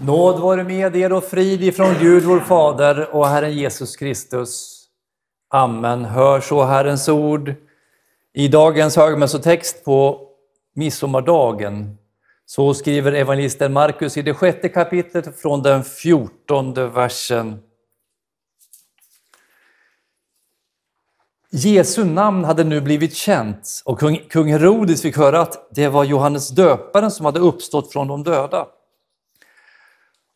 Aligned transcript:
Nåd 0.00 0.40
vare 0.40 0.64
med 0.64 0.96
er 0.96 1.12
och 1.12 1.24
frid 1.24 1.62
ifrån 1.62 1.94
Gud 2.00 2.24
vår 2.24 2.40
Fader 2.40 3.14
och 3.14 3.28
Herren 3.28 3.52
Jesus 3.52 3.96
Kristus. 3.96 4.82
Amen. 5.50 6.04
Hör 6.04 6.40
så 6.40 6.64
Herrens 6.64 7.08
ord 7.08 7.54
i 8.34 8.48
dagens 8.48 8.96
högmässotext 8.96 9.84
på 9.84 10.28
midsommardagen. 10.74 11.98
Så 12.46 12.74
skriver 12.74 13.12
evangelisten 13.12 13.72
Markus 13.72 14.16
i 14.16 14.22
det 14.22 14.34
sjätte 14.34 14.68
kapitlet 14.68 15.40
från 15.40 15.62
den 15.62 15.84
fjortonde 15.84 16.86
versen. 16.86 17.62
Jesu 21.50 22.04
namn 22.04 22.44
hade 22.44 22.64
nu 22.64 22.80
blivit 22.80 23.14
känt 23.14 23.82
och 23.84 24.00
kung, 24.00 24.16
kung 24.16 24.52
Herodes 24.52 25.02
fick 25.02 25.16
höra 25.16 25.40
att 25.40 25.68
det 25.74 25.88
var 25.88 26.04
Johannes 26.04 26.48
döparen 26.48 27.10
som 27.10 27.26
hade 27.26 27.40
uppstått 27.40 27.92
från 27.92 28.08
de 28.08 28.22
döda 28.22 28.66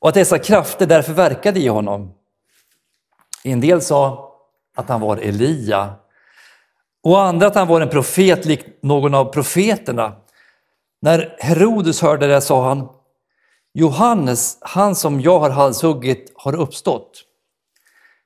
och 0.02 0.08
att 0.08 0.14
dessa 0.14 0.38
krafter 0.38 0.86
därför 0.86 1.12
verkade 1.12 1.60
i 1.60 1.68
honom. 1.68 2.14
En 3.44 3.60
del 3.60 3.82
sa 3.82 4.32
att 4.76 4.88
han 4.88 5.00
var 5.00 5.16
Elia 5.16 5.94
och 7.02 7.22
andra 7.22 7.46
att 7.46 7.54
han 7.54 7.68
var 7.68 7.80
en 7.80 7.88
profet 7.88 8.44
likt 8.44 8.82
någon 8.82 9.14
av 9.14 9.24
profeterna. 9.24 10.16
När 11.02 11.36
Herodes 11.38 12.02
hörde 12.02 12.26
det 12.26 12.40
sa 12.40 12.68
han 12.68 12.88
Johannes, 13.74 14.58
han 14.60 14.94
som 14.94 15.20
jag 15.20 15.38
har 15.40 15.50
halshuggit, 15.50 16.32
har 16.34 16.54
uppstått. 16.54 17.24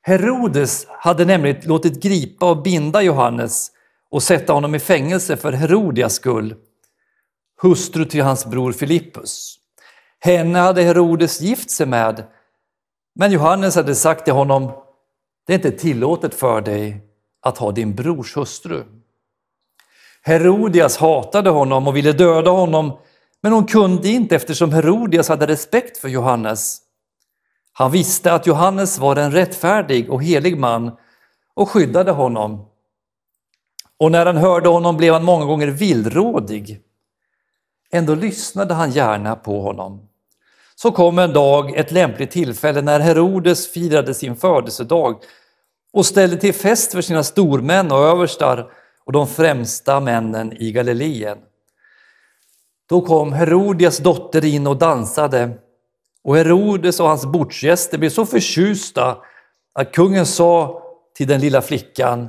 Herodes 0.02 0.86
hade 0.88 1.24
nämligen 1.24 1.60
låtit 1.62 2.02
gripa 2.02 2.50
och 2.50 2.62
binda 2.62 3.02
Johannes 3.02 3.70
och 4.10 4.22
sätta 4.22 4.52
honom 4.52 4.74
i 4.74 4.78
fängelse 4.78 5.36
för 5.36 5.52
Herodias 5.52 6.14
skull, 6.14 6.54
hustru 7.62 8.04
till 8.04 8.22
hans 8.22 8.46
bror 8.46 8.72
Filippus. 8.72 9.58
Henne 10.26 10.58
hade 10.58 10.82
Herodes 10.82 11.40
gift 11.40 11.70
sig 11.70 11.86
med, 11.86 12.24
men 13.14 13.32
Johannes 13.32 13.76
hade 13.76 13.94
sagt 13.94 14.24
till 14.24 14.34
honom, 14.34 14.72
det 15.46 15.52
är 15.52 15.56
inte 15.56 15.70
tillåtet 15.70 16.34
för 16.34 16.60
dig 16.60 17.00
att 17.42 17.58
ha 17.58 17.72
din 17.72 17.94
brors 17.94 18.36
hustru. 18.36 18.84
Herodias 20.22 20.96
hatade 20.96 21.50
honom 21.50 21.88
och 21.88 21.96
ville 21.96 22.12
döda 22.12 22.50
honom, 22.50 22.98
men 23.42 23.52
hon 23.52 23.66
kunde 23.66 24.08
inte 24.08 24.36
eftersom 24.36 24.72
Herodias 24.72 25.28
hade 25.28 25.46
respekt 25.46 25.98
för 25.98 26.08
Johannes. 26.08 26.78
Han 27.72 27.90
visste 27.90 28.32
att 28.32 28.46
Johannes 28.46 28.98
var 28.98 29.16
en 29.16 29.32
rättfärdig 29.32 30.10
och 30.10 30.22
helig 30.22 30.58
man 30.58 30.96
och 31.54 31.70
skyddade 31.70 32.12
honom. 32.12 32.66
Och 33.98 34.12
när 34.12 34.26
han 34.26 34.36
hörde 34.36 34.68
honom 34.68 34.96
blev 34.96 35.12
han 35.12 35.24
många 35.24 35.44
gånger 35.44 35.68
villrådig. 35.68 36.80
Ändå 37.90 38.14
lyssnade 38.14 38.74
han 38.74 38.90
gärna 38.90 39.36
på 39.36 39.62
honom. 39.62 40.05
Så 40.78 40.90
kom 40.90 41.18
en 41.18 41.32
dag, 41.32 41.76
ett 41.76 41.92
lämpligt 41.92 42.30
tillfälle, 42.30 42.82
när 42.82 43.00
Herodes 43.00 43.72
firade 43.72 44.14
sin 44.14 44.36
födelsedag 44.36 45.22
och 45.92 46.06
ställde 46.06 46.36
till 46.36 46.54
fest 46.54 46.92
för 46.92 47.00
sina 47.00 47.22
stormän 47.22 47.92
och 47.92 47.98
överstar 47.98 48.70
och 49.04 49.12
de 49.12 49.26
främsta 49.26 50.00
männen 50.00 50.52
i 50.52 50.72
Galileen. 50.72 51.38
Då 52.88 53.00
kom 53.00 53.32
Herodias 53.32 53.98
dotter 53.98 54.44
in 54.44 54.66
och 54.66 54.76
dansade 54.76 55.58
och 56.24 56.36
Herodes 56.36 57.00
och 57.00 57.08
hans 57.08 57.26
bordsgäster 57.26 57.98
blev 57.98 58.10
så 58.10 58.26
förtjusta 58.26 59.16
att 59.72 59.92
kungen 59.92 60.26
sa 60.26 60.82
till 61.16 61.28
den 61.28 61.40
lilla 61.40 61.62
flickan 61.62 62.28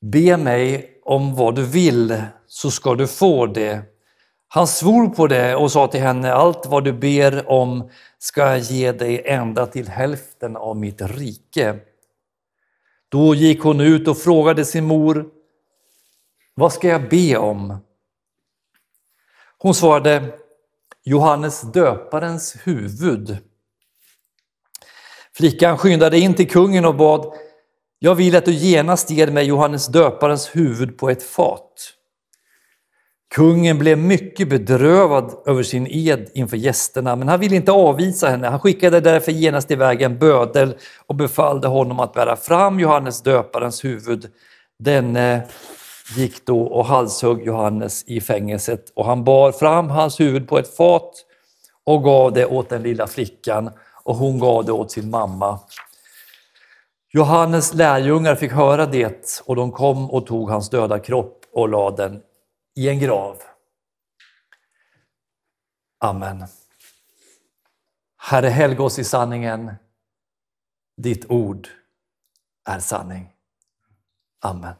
Be 0.00 0.36
mig 0.36 0.90
om 1.04 1.34
vad 1.34 1.54
du 1.54 1.62
vill 1.62 2.22
så 2.46 2.70
ska 2.70 2.94
du 2.94 3.06
få 3.06 3.46
det. 3.46 3.82
Han 4.54 4.66
svor 4.66 5.08
på 5.08 5.26
det 5.26 5.56
och 5.56 5.72
sa 5.72 5.86
till 5.88 6.00
henne, 6.00 6.32
allt 6.32 6.66
vad 6.66 6.84
du 6.84 6.92
ber 6.92 7.50
om 7.50 7.90
ska 8.18 8.40
jag 8.40 8.58
ge 8.58 8.92
dig 8.92 9.22
ända 9.24 9.66
till 9.66 9.88
hälften 9.88 10.56
av 10.56 10.76
mitt 10.76 11.02
rike. 11.02 11.78
Då 13.08 13.34
gick 13.34 13.62
hon 13.62 13.80
ut 13.80 14.08
och 14.08 14.18
frågade 14.18 14.64
sin 14.64 14.84
mor, 14.84 15.26
vad 16.54 16.72
ska 16.72 16.88
jag 16.88 17.08
be 17.08 17.36
om? 17.36 17.76
Hon 19.58 19.74
svarade, 19.74 20.38
Johannes 21.04 21.60
döparens 21.60 22.56
huvud. 22.64 23.38
Flickan 25.32 25.78
skyndade 25.78 26.18
in 26.18 26.34
till 26.34 26.50
kungen 26.50 26.84
och 26.84 26.96
bad, 26.96 27.34
jag 27.98 28.14
vill 28.14 28.36
att 28.36 28.44
du 28.44 28.52
genast 28.52 29.10
ger 29.10 29.30
mig 29.30 29.44
Johannes 29.44 29.86
döparens 29.86 30.56
huvud 30.56 30.98
på 30.98 31.10
ett 31.10 31.22
fat. 31.22 31.93
Kungen 33.34 33.78
blev 33.78 33.98
mycket 33.98 34.48
bedrövad 34.48 35.34
över 35.46 35.62
sin 35.62 35.86
ed 35.90 36.30
inför 36.34 36.56
gästerna, 36.56 37.16
men 37.16 37.28
han 37.28 37.40
ville 37.40 37.56
inte 37.56 37.72
avvisa 37.72 38.28
henne. 38.28 38.48
Han 38.48 38.60
skickade 38.60 39.00
därför 39.00 39.32
genast 39.32 39.70
iväg 39.70 40.02
en 40.02 40.18
bödel 40.18 40.74
och 41.06 41.14
befallde 41.14 41.68
honom 41.68 42.00
att 42.00 42.12
bära 42.12 42.36
fram 42.36 42.80
Johannes 42.80 43.22
döparens 43.22 43.84
huvud. 43.84 44.26
Denne 44.78 45.34
eh, 45.34 45.40
gick 46.16 46.46
då 46.46 46.62
och 46.62 46.86
halshögg 46.86 47.46
Johannes 47.46 48.04
i 48.06 48.20
fängelset 48.20 48.92
och 48.94 49.06
han 49.06 49.24
bar 49.24 49.52
fram 49.52 49.90
hans 49.90 50.20
huvud 50.20 50.48
på 50.48 50.58
ett 50.58 50.76
fat 50.76 51.12
och 51.84 52.04
gav 52.04 52.32
det 52.32 52.46
åt 52.46 52.68
den 52.68 52.82
lilla 52.82 53.06
flickan 53.06 53.70
och 54.04 54.16
hon 54.16 54.38
gav 54.38 54.64
det 54.64 54.72
åt 54.72 54.90
sin 54.90 55.10
mamma. 55.10 55.58
Johannes 57.12 57.74
lärjungar 57.74 58.34
fick 58.34 58.52
höra 58.52 58.86
det 58.86 59.42
och 59.46 59.56
de 59.56 59.72
kom 59.72 60.10
och 60.10 60.26
tog 60.26 60.50
hans 60.50 60.70
döda 60.70 60.98
kropp 60.98 61.40
och 61.52 61.68
lade 61.68 62.02
den 62.02 62.20
i 62.74 62.88
en 62.88 62.98
grav. 62.98 63.42
Amen. 65.98 66.44
Herre, 68.16 68.48
helga 68.48 68.82
oss 68.82 68.98
i 68.98 69.04
sanningen. 69.04 69.74
Ditt 70.96 71.30
ord 71.30 71.68
är 72.64 72.78
sanning. 72.78 73.32
Amen. 74.40 74.74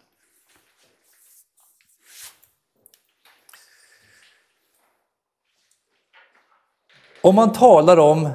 Om 7.23 7.35
man 7.35 7.53
talar 7.53 7.97
om 7.97 8.31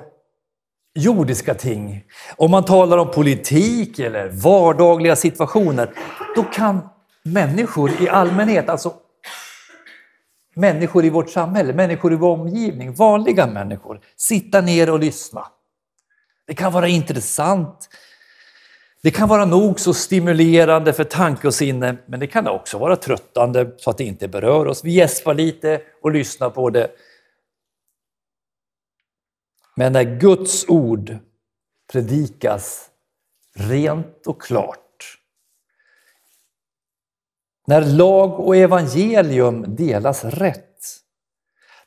jordiska 0.93 1.53
ting, 1.53 2.03
om 2.37 2.51
man 2.51 2.65
talar 2.65 2.97
om 2.97 3.11
politik 3.11 3.99
eller 3.99 4.29
vardagliga 4.29 5.15
situationer, 5.15 5.93
då 6.35 6.43
kan 6.43 6.89
människor 7.23 8.01
i 8.01 8.09
allmänhet, 8.09 8.69
alltså 8.69 8.93
människor 10.59 11.05
i 11.05 11.09
vårt 11.09 11.29
samhälle, 11.29 11.73
människor 11.73 12.13
i 12.13 12.15
vår 12.15 12.31
omgivning, 12.31 12.93
vanliga 12.93 13.47
människor, 13.47 14.01
sitta 14.15 14.61
ner 14.61 14.89
och 14.89 14.99
lyssna. 14.99 15.45
Det 16.47 16.53
kan 16.53 16.73
vara 16.73 16.87
intressant, 16.87 17.89
det 19.03 19.11
kan 19.11 19.29
vara 19.29 19.45
nog 19.45 19.79
så 19.79 19.93
stimulerande 19.93 20.93
för 20.93 21.03
tanke 21.03 21.47
och 21.47 21.53
sinne, 21.53 21.97
men 22.05 22.19
det 22.19 22.27
kan 22.27 22.47
också 22.47 22.77
vara 22.77 22.95
tröttande 22.95 23.71
så 23.77 23.89
att 23.89 23.97
det 23.97 24.03
inte 24.03 24.27
berör 24.27 24.65
oss. 24.65 24.83
Vi 24.83 24.91
gäspar 24.91 25.33
lite 25.33 25.81
och 26.01 26.11
lyssnar 26.11 26.49
på 26.49 26.69
det. 26.69 26.91
Men 29.75 29.93
när 29.93 30.19
Guds 30.19 30.65
ord 30.67 31.17
predikas 31.91 32.89
rent 33.55 34.27
och 34.27 34.41
klart 34.41 34.88
när 37.69 37.81
lag 37.81 38.39
och 38.39 38.55
evangelium 38.55 39.75
delas 39.75 40.25
rätt. 40.25 40.85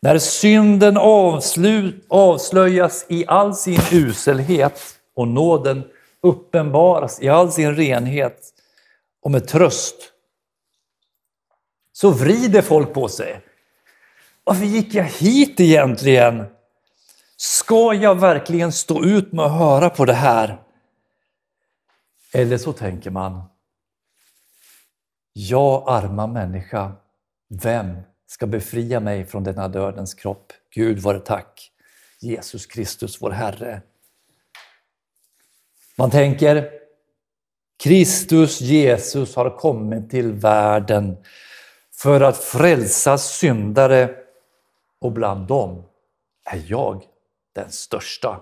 När 0.00 0.19
synden 0.19 0.97
avslöjas 2.09 3.06
i 3.09 3.25
all 3.26 3.54
sin 3.54 3.81
uselhet 3.93 4.81
och 5.15 5.28
nåden 5.28 5.84
uppenbaras 6.22 7.22
i 7.22 7.28
all 7.28 7.53
sin 7.53 7.75
renhet 7.75 8.38
och 9.22 9.31
med 9.31 9.48
tröst. 9.48 9.97
Så 11.93 12.10
vrider 12.10 12.62
folk 12.62 12.94
på 12.94 13.09
sig. 13.09 13.41
Varför 14.44 14.64
gick 14.64 14.94
jag 14.94 15.04
hit 15.04 15.60
egentligen? 15.60 16.44
Ska 17.37 17.94
jag 17.94 18.20
verkligen 18.20 18.73
stå 18.73 19.05
ut 19.05 19.32
med 19.32 19.44
att 19.44 19.58
höra 19.58 19.90
på 19.90 20.05
det 20.05 20.12
här? 20.12 20.62
Eller 22.32 22.58
så 22.58 22.73
tänker 22.73 23.11
man, 23.11 23.43
jag, 25.32 25.84
arma 25.87 26.26
människa, 26.26 26.93
vem 27.49 27.96
ska 28.26 28.46
befria 28.46 29.00
mig 29.00 29.26
från 29.26 29.44
denna 29.44 29.69
dödens 29.69 30.14
kropp? 30.14 30.52
Gud 30.75 30.99
vare 30.99 31.20
tack, 31.20 31.70
Jesus 32.20 32.67
Kristus, 32.67 33.23
vår 33.23 33.31
Herre. 33.31 33.82
Man 35.99 36.11
tänker, 36.11 36.70
Kristus 37.82 38.61
Jesus 38.61 39.37
har 39.37 39.58
kommit 39.58 40.11
till 40.11 40.32
världen 40.32 41.17
för 41.94 42.20
att 42.20 42.37
frälsa 42.37 43.19
syndare 43.19 44.14
och 45.00 45.12
bland 45.12 45.46
dem 45.46 45.85
är 46.44 46.64
jag 46.67 47.05
den 47.55 47.70
största. 47.70 48.40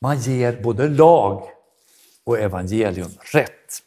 Man 0.00 0.18
ger 0.18 0.62
både 0.62 0.88
lag 0.88 1.48
och 2.24 2.38
evangelium 2.38 3.10
rätt. 3.32 3.82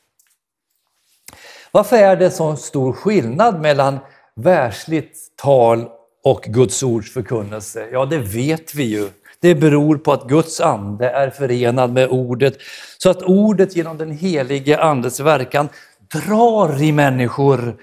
Varför 1.72 1.98
är 1.98 2.16
det 2.16 2.32
så 2.32 2.56
stor 2.56 2.94
skillnad 2.94 3.62
mellan 3.62 4.00
världsligt 4.36 5.18
tal 5.36 5.88
och 6.24 6.42
Guds 6.42 6.84
ords 6.84 7.14
förkunnelse? 7.14 7.88
Ja, 7.92 8.06
det 8.06 8.18
vet 8.18 8.76
vi 8.76 8.84
ju. 8.84 9.10
Det 9.42 9.56
beror 9.56 9.98
på 9.98 10.14
att 10.14 10.28
Guds 10.28 10.62
ande 10.62 11.10
är 11.10 11.30
förenad 11.30 11.94
med 11.94 12.10
ordet, 12.10 12.58
så 12.98 13.10
att 13.10 13.22
ordet 13.22 13.76
genom 13.76 13.98
den 13.98 14.12
helige 14.12 14.82
andes 14.82 15.20
verkan 15.20 15.70
drar 16.14 16.84
i 16.84 16.92
människor. 16.92 17.78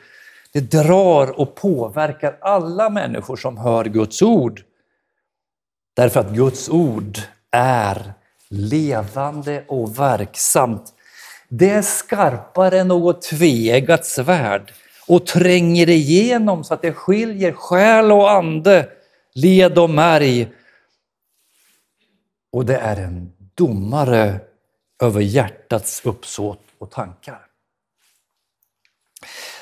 Det 0.52 0.60
drar 0.60 1.40
och 1.40 1.54
påverkar 1.54 2.38
alla 2.40 2.90
människor 2.90 3.36
som 3.36 3.56
hör 3.56 3.84
Guds 3.84 4.22
ord. 4.22 4.62
Därför 5.96 6.20
att 6.20 6.30
Guds 6.30 6.68
ord 6.68 7.18
är 7.50 8.14
levande 8.48 9.64
och 9.68 9.98
verksamt. 9.98 10.92
Det 11.48 11.70
är 11.70 11.82
skarpare 11.82 12.80
än 12.80 12.88
något 12.88 13.22
tveeggat 13.22 14.06
svärd 14.06 14.72
och 15.06 15.26
tränger 15.26 15.88
igenom 15.88 16.64
så 16.64 16.74
att 16.74 16.82
det 16.82 16.92
skiljer 16.92 17.52
själ 17.52 18.12
och 18.12 18.30
ande, 18.30 18.88
led 19.34 19.78
och 19.78 19.90
märg. 19.90 20.48
Och 22.52 22.66
det 22.66 22.76
är 22.76 22.96
en 22.96 23.32
domare 23.54 24.40
över 25.02 25.20
hjärtats 25.20 26.00
uppsåt 26.04 26.60
och 26.78 26.90
tankar. 26.90 27.40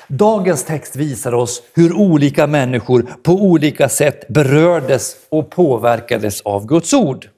Dagens 0.07 0.63
text 0.63 0.95
visar 0.95 1.33
oss 1.33 1.63
hur 1.73 1.93
olika 1.93 2.47
människor 2.47 3.01
på 3.23 3.31
olika 3.31 3.89
sätt 3.89 4.27
berördes 4.27 5.17
och 5.29 5.49
påverkades 5.49 6.41
av 6.41 6.65
Guds 6.65 6.93
ord. 6.93 7.29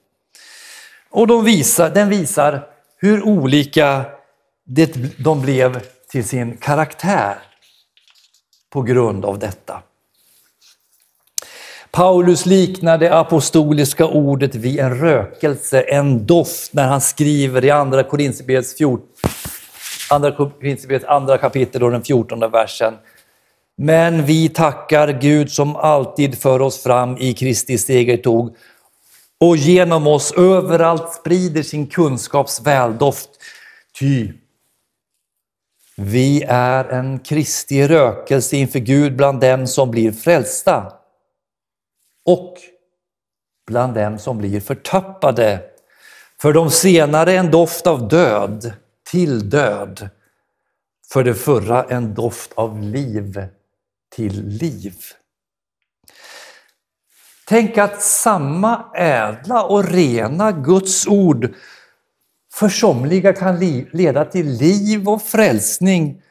Och 1.10 1.28
de 1.28 1.46
visar, 1.46 1.90
den 1.90 2.10
visar 2.10 2.68
hur 2.98 3.24
olika 3.24 4.06
det, 4.68 5.18
de 5.24 5.42
blev 5.42 5.82
till 6.12 6.28
sin 6.28 6.58
karaktär 6.58 7.36
på 8.70 8.82
grund 8.82 9.26
av 9.26 9.40
detta. 9.40 9.82
Paulus 11.92 12.46
liknar 12.46 12.98
det 12.98 13.20
apostoliska 13.20 14.06
ordet 14.06 14.56
vid 14.56 14.80
en 14.80 15.00
rökelse, 15.00 15.82
en 15.82 16.26
doft, 16.26 16.74
när 16.74 16.88
han 16.88 17.02
skriver 17.02 17.66
i 17.66 17.70
Andra 17.70 18.04
Korinthierbrevets 18.04 18.82
andra, 20.10 20.36
andra 21.08 21.38
kapitel 21.38 21.84
och 21.84 21.92
den 21.92 22.04
fjortonde 22.04 22.48
versen. 22.48 22.94
Men 23.78 24.26
vi 24.26 24.50
tackar 24.50 25.08
Gud 25.22 25.52
som 25.52 25.76
alltid 25.76 26.38
för 26.38 26.62
oss 26.62 26.84
fram 26.84 27.18
i 27.18 27.34
Kristi 27.34 27.78
segertåg 27.78 28.56
och 29.40 29.58
genom 29.58 30.08
oss 30.08 30.32
överallt 30.32 31.14
sprider 31.14 31.64
sin 31.64 31.88
kunskaps 31.88 32.62
väldoft. 32.62 33.30
Ty 34.00 34.32
vi 35.98 36.44
är 36.48 36.86
en 36.86 37.20
Kristi 37.20 37.88
rökelse 37.88 38.56
inför 38.56 38.80
Gud 38.80 39.16
bland 39.16 39.40
dem 39.40 39.68
som 39.68 39.92
blir 39.92 40.12
frälsta 40.12 40.94
och 42.26 42.58
bland 43.68 43.94
dem 43.94 44.20
som 44.20 44.38
blir 44.38 44.60
förtappade. 44.60 45.64
För 46.42 46.54
de 46.54 46.72
senare 46.72 47.34
en 47.34 47.52
doft 47.52 47.88
av 47.88 48.08
död 48.08 48.74
till 49.12 49.50
död, 49.50 50.10
för 51.14 51.24
det 51.24 51.34
förra 51.34 51.84
en 51.84 52.14
doft 52.14 52.54
av 52.54 52.82
liv 52.82 53.48
till 54.16 54.48
liv. 54.48 54.96
Tänk 57.48 57.78
att 57.78 58.02
samma 58.02 58.92
ädla 58.96 59.64
och 59.64 59.86
rena 59.86 60.52
Guds 60.52 61.08
ord 61.08 61.54
för 62.58 62.70
somliga 62.70 63.34
kan 63.34 63.60
leda 63.92 64.26
till 64.26 64.48
liv 64.48 65.10
och 65.10 65.22
frälsning 65.22 66.22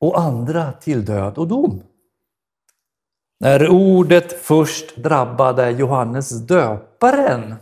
och 0.00 0.20
andra 0.20 0.72
till 0.72 1.04
död 1.04 1.38
och 1.38 1.48
dom. 1.48 1.82
När 3.40 3.68
ordet 3.68 4.32
först 4.32 4.96
drabbade 4.96 5.70
Johannes 5.70 6.46
döparen 6.46 7.54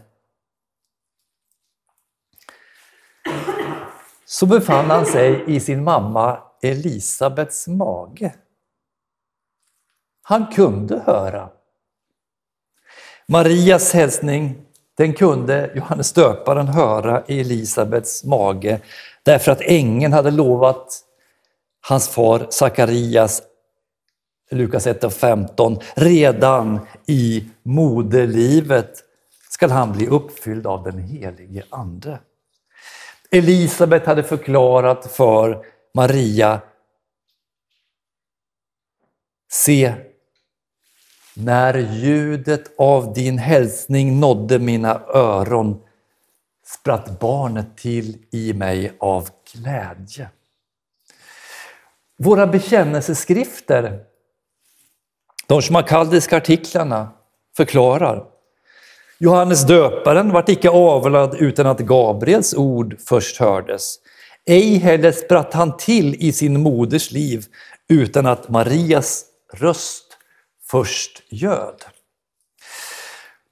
så 4.24 4.46
befann 4.46 4.90
han 4.90 5.06
sig 5.06 5.44
i 5.46 5.60
sin 5.60 5.84
mamma 5.84 6.42
Elisabets 6.62 7.68
mage. 7.68 8.34
Han 10.22 10.46
kunde 10.46 11.00
höra. 11.00 11.50
Marias 13.28 13.92
hälsning 13.92 14.69
den 15.00 15.14
kunde 15.14 15.70
Johannes 15.74 16.12
döparen 16.12 16.68
höra 16.68 17.22
i 17.26 17.40
Elisabets 17.40 18.24
mage 18.24 18.80
därför 19.22 19.52
att 19.52 19.60
ängeln 19.60 20.12
hade 20.12 20.30
lovat 20.30 21.00
hans 21.80 22.08
far 22.08 22.46
Sakarias, 22.50 23.42
Lukas 24.50 24.86
1.15, 24.86 25.82
redan 25.94 26.80
i 27.06 27.44
moderlivet 27.62 29.04
skall 29.50 29.70
han 29.70 29.92
bli 29.92 30.06
uppfylld 30.06 30.66
av 30.66 30.84
den 30.84 30.98
helige 30.98 31.62
Ande. 31.70 32.18
Elisabet 33.30 34.06
hade 34.06 34.22
förklarat 34.22 35.12
för 35.12 35.64
Maria, 35.94 36.60
se, 39.52 39.94
när 41.44 41.78
ljudet 41.78 42.74
av 42.78 43.12
din 43.12 43.38
hälsning 43.38 44.20
nådde 44.20 44.58
mina 44.58 45.00
öron 45.14 45.80
spratt 46.66 47.20
barnet 47.20 47.76
till 47.76 48.18
i 48.32 48.52
mig 48.52 48.92
av 49.00 49.28
glädje. 49.52 50.28
Våra 52.18 52.46
bekännelseskrifter, 52.46 54.00
de 55.46 55.62
schmakaldiska 55.62 56.36
artiklarna, 56.36 57.08
förklarar 57.56 58.24
Johannes 59.18 59.66
döparen 59.66 60.32
vart 60.32 60.48
icke 60.48 60.70
avlad 60.70 61.36
utan 61.38 61.66
att 61.66 61.80
Gabriels 61.80 62.54
ord 62.54 62.96
först 63.08 63.36
hördes. 63.36 63.96
Ej 64.46 64.78
heller 64.78 65.12
spratt 65.12 65.54
han 65.54 65.76
till 65.76 66.14
i 66.14 66.32
sin 66.32 66.60
moders 66.60 67.10
liv 67.10 67.44
utan 67.88 68.26
att 68.26 68.48
Marias 68.48 69.24
röst 69.52 70.09
först 70.70 71.22
göd. 71.28 71.84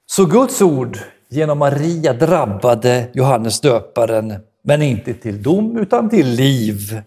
Så 0.05 0.25
Guds 0.25 0.61
ord 0.61 0.99
genom 1.29 1.57
Maria 1.57 2.13
drabbade 2.13 3.09
Johannes 3.13 3.61
döparen, 3.61 4.33
men 4.61 4.81
inte 4.81 5.13
till 5.13 5.43
dom 5.43 5.77
utan 5.77 6.09
till 6.09 6.27
liv. 6.27 7.01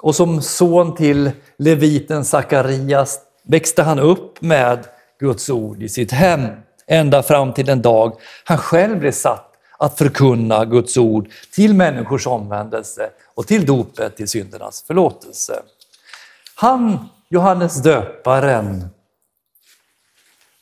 Och 0.00 0.14
som 0.14 0.42
son 0.42 0.94
till 0.94 1.30
leviten 1.56 2.24
Sakarias 2.24 3.20
växte 3.42 3.82
han 3.82 3.98
upp 3.98 4.42
med 4.42 4.86
Guds 5.20 5.50
ord 5.50 5.82
i 5.82 5.88
sitt 5.88 6.12
hem 6.12 6.48
ända 6.86 7.22
fram 7.22 7.52
till 7.52 7.66
den 7.66 7.82
dag 7.82 8.12
han 8.44 8.58
själv 8.58 8.98
blev 8.98 9.12
satt 9.12 9.52
att 9.78 9.98
förkunna 9.98 10.64
Guds 10.64 10.96
ord 10.96 11.28
till 11.54 11.74
människors 11.74 12.26
omvändelse 12.26 13.10
och 13.34 13.46
till 13.46 13.66
dopet 13.66 14.16
till 14.16 14.28
syndernas 14.28 14.82
förlåtelse. 14.82 15.62
Han, 16.54 17.08
Johannes 17.28 17.82
döparen, 17.82 18.90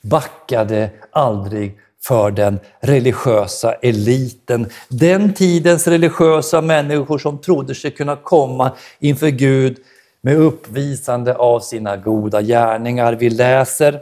backade 0.08 0.90
aldrig 1.10 1.78
för 2.02 2.30
den 2.30 2.58
religiösa 2.80 3.72
eliten. 3.72 4.66
Den 4.88 5.34
tidens 5.34 5.86
religiösa 5.86 6.60
människor 6.60 7.18
som 7.18 7.38
trodde 7.38 7.74
sig 7.74 7.90
kunna 7.90 8.16
komma 8.16 8.72
inför 8.98 9.28
Gud 9.28 9.76
med 10.20 10.36
uppvisande 10.36 11.34
av 11.34 11.60
sina 11.60 11.96
goda 11.96 12.42
gärningar. 12.42 13.12
Vi 13.12 13.30
läser 13.30 14.00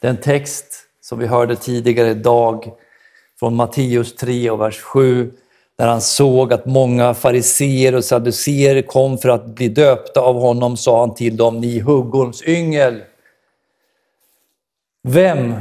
den 0.00 0.16
text 0.16 0.66
som 1.00 1.18
vi 1.18 1.26
hörde 1.26 1.56
tidigare 1.56 2.10
idag 2.10 2.72
från 3.38 3.54
Matteus 3.54 4.14
3 4.14 4.50
och 4.50 4.60
vers 4.60 4.80
7 4.80 5.32
när 5.78 5.86
han 5.86 6.00
såg 6.00 6.52
att 6.52 6.66
många 6.66 7.14
fariseer 7.14 7.94
och 7.94 8.04
saduceer 8.04 8.82
kom 8.82 9.18
för 9.18 9.28
att 9.28 9.46
bli 9.46 9.68
döpta 9.68 10.20
av 10.20 10.34
honom 10.34 10.76
sa 10.76 11.00
han 11.00 11.14
till 11.14 11.36
dem, 11.36 11.60
ni 11.60 11.78
huggorms 11.78 12.42
yngel. 12.42 13.02
Vem 15.02 15.54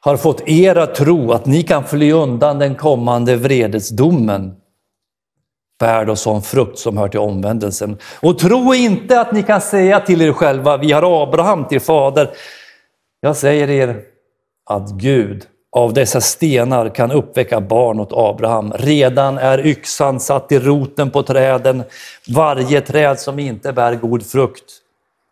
har 0.00 0.16
fått 0.16 0.48
er 0.48 0.76
att 0.76 0.94
tro 0.94 1.32
att 1.32 1.46
ni 1.46 1.62
kan 1.62 1.84
fly 1.84 2.12
undan 2.12 2.58
den 2.58 2.74
kommande 2.74 3.36
vredesdomen? 3.36 4.54
Bär 5.80 6.04
då 6.04 6.16
sån 6.16 6.42
frukt 6.42 6.78
som 6.78 6.96
hör 6.96 7.08
till 7.08 7.20
omvändelsen. 7.20 7.98
Och 8.20 8.38
tro 8.38 8.74
inte 8.74 9.20
att 9.20 9.32
ni 9.32 9.42
kan 9.42 9.60
säga 9.60 10.00
till 10.00 10.22
er 10.22 10.32
själva, 10.32 10.76
vi 10.76 10.92
har 10.92 11.22
Abraham 11.22 11.64
till 11.64 11.80
fader. 11.80 12.30
Jag 13.20 13.36
säger 13.36 13.70
er 13.70 14.00
att 14.70 14.90
Gud 14.90 15.46
av 15.72 15.92
dessa 15.92 16.20
stenar 16.20 16.88
kan 16.88 17.12
uppväcka 17.12 17.60
barn 17.60 18.00
åt 18.00 18.12
Abraham. 18.12 18.72
Redan 18.72 19.38
är 19.38 19.66
yxan 19.66 20.20
satt 20.20 20.52
i 20.52 20.58
roten 20.58 21.10
på 21.10 21.22
träden. 21.22 21.82
Varje 22.28 22.80
träd 22.80 23.20
som 23.20 23.38
inte 23.38 23.72
bär 23.72 23.94
god 23.94 24.26
frukt 24.26 24.72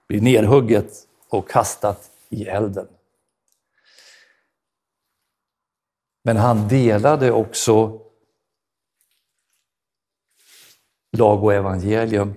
blir 0.09 0.21
nerhugget 0.21 0.91
och 1.31 1.51
kastat 1.51 2.01
i 2.29 2.45
elden. 2.45 2.89
Men 6.25 6.37
han 6.37 6.69
delade 6.69 7.33
också 7.33 8.01
lag 11.17 11.45
och 11.45 11.55
evangelium 11.55 12.35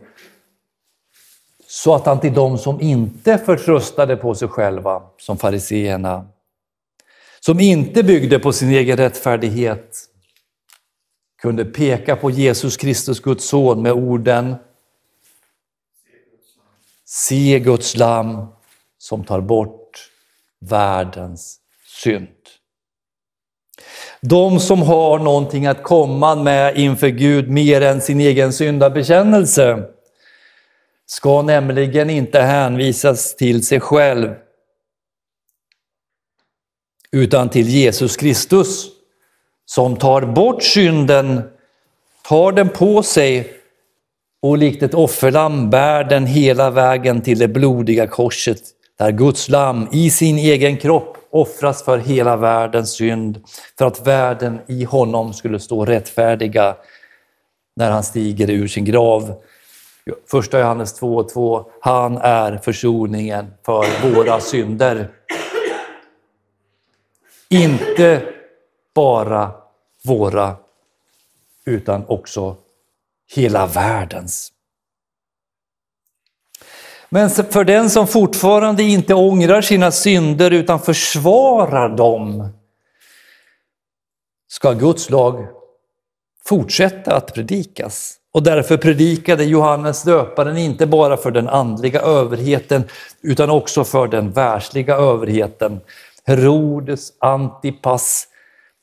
så 1.67 1.95
att 1.95 2.05
han 2.05 2.19
till 2.19 2.33
dem 2.33 2.57
som 2.57 2.81
inte 2.81 3.37
förtröstade 3.37 4.17
på 4.17 4.35
sig 4.35 4.47
själva, 4.47 5.03
som 5.17 5.37
fariseerna, 5.37 6.27
som 7.39 7.59
inte 7.59 8.03
byggde 8.03 8.39
på 8.39 8.53
sin 8.53 8.69
egen 8.69 8.97
rättfärdighet, 8.97 9.97
kunde 11.41 11.65
peka 11.65 12.15
på 12.15 12.31
Jesus 12.31 12.77
Kristus, 12.77 13.19
Guds 13.19 13.45
son, 13.45 13.81
med 13.81 13.91
orden 13.91 14.55
Se 17.05 17.59
Guds 17.59 17.95
lam 17.97 18.47
som 19.09 19.23
tar 19.23 19.41
bort 19.41 20.09
världens 20.59 21.59
synd. 22.03 22.27
De 24.21 24.59
som 24.59 24.81
har 24.81 25.19
någonting 25.19 25.65
att 25.65 25.83
komma 25.83 26.35
med 26.35 26.77
inför 26.77 27.07
Gud 27.07 27.49
mer 27.49 27.81
än 27.81 28.01
sin 28.01 28.19
egen 28.19 28.53
syndabekännelse 28.53 29.83
ska 31.05 31.41
nämligen 31.41 32.09
inte 32.09 32.39
hänvisas 32.41 33.35
till 33.35 33.65
sig 33.65 33.79
själv 33.79 34.35
utan 37.11 37.49
till 37.49 37.67
Jesus 37.67 38.17
Kristus 38.17 38.87
som 39.65 39.95
tar 39.95 40.21
bort 40.21 40.63
synden, 40.63 41.41
tar 42.27 42.51
den 42.51 42.69
på 42.69 43.03
sig 43.03 43.53
och 44.41 44.57
likt 44.57 44.83
ett 44.83 44.93
offerlamm 44.93 45.69
bär 45.69 46.03
den 46.03 46.25
hela 46.25 46.71
vägen 46.71 47.21
till 47.21 47.39
det 47.39 47.47
blodiga 47.47 48.07
korset 48.07 48.61
där 48.99 49.11
Guds 49.11 49.49
lamm 49.49 49.87
i 49.91 50.09
sin 50.09 50.37
egen 50.37 50.77
kropp 50.77 51.17
offras 51.29 51.83
för 51.83 51.97
hela 51.97 52.35
världens 52.37 52.91
synd, 52.91 53.43
för 53.77 53.85
att 53.85 54.07
världen 54.07 54.59
i 54.67 54.83
honom 54.83 55.33
skulle 55.33 55.59
stå 55.59 55.85
rättfärdiga 55.85 56.75
när 57.75 57.91
han 57.91 58.03
stiger 58.03 58.49
ur 58.49 58.67
sin 58.67 58.85
grav. 58.85 59.41
Första 60.31 60.59
Johannes 60.59 61.01
2.2. 61.01 61.65
Han 61.81 62.17
är 62.17 62.57
försoningen 62.57 63.53
för 63.65 64.13
våra 64.13 64.39
synder. 64.39 65.09
Inte 67.49 68.23
bara 68.95 69.51
våra, 70.03 70.55
utan 71.65 72.05
också 72.07 72.55
hela 73.35 73.65
världens. 73.65 74.51
Men 77.09 77.29
för 77.29 77.63
den 77.63 77.89
som 77.89 78.07
fortfarande 78.07 78.83
inte 78.83 79.13
ångrar 79.13 79.61
sina 79.61 79.91
synder 79.91 80.51
utan 80.51 80.79
försvarar 80.79 81.89
dem 81.89 82.49
ska 84.47 84.73
Guds 84.73 85.09
lag 85.09 85.47
fortsätta 86.45 87.15
att 87.15 87.33
predikas. 87.33 88.15
Och 88.31 88.43
därför 88.43 88.77
predikade 88.77 89.43
Johannes 89.43 90.03
döparen 90.03 90.57
inte 90.57 90.87
bara 90.87 91.17
för 91.17 91.31
den 91.31 91.47
andliga 91.47 92.01
överheten 92.01 92.83
utan 93.21 93.49
också 93.49 93.83
för 93.83 94.07
den 94.07 94.31
världsliga 94.31 94.95
överheten. 94.95 95.79
Herodes 96.25 97.13
Antipas, 97.19 98.27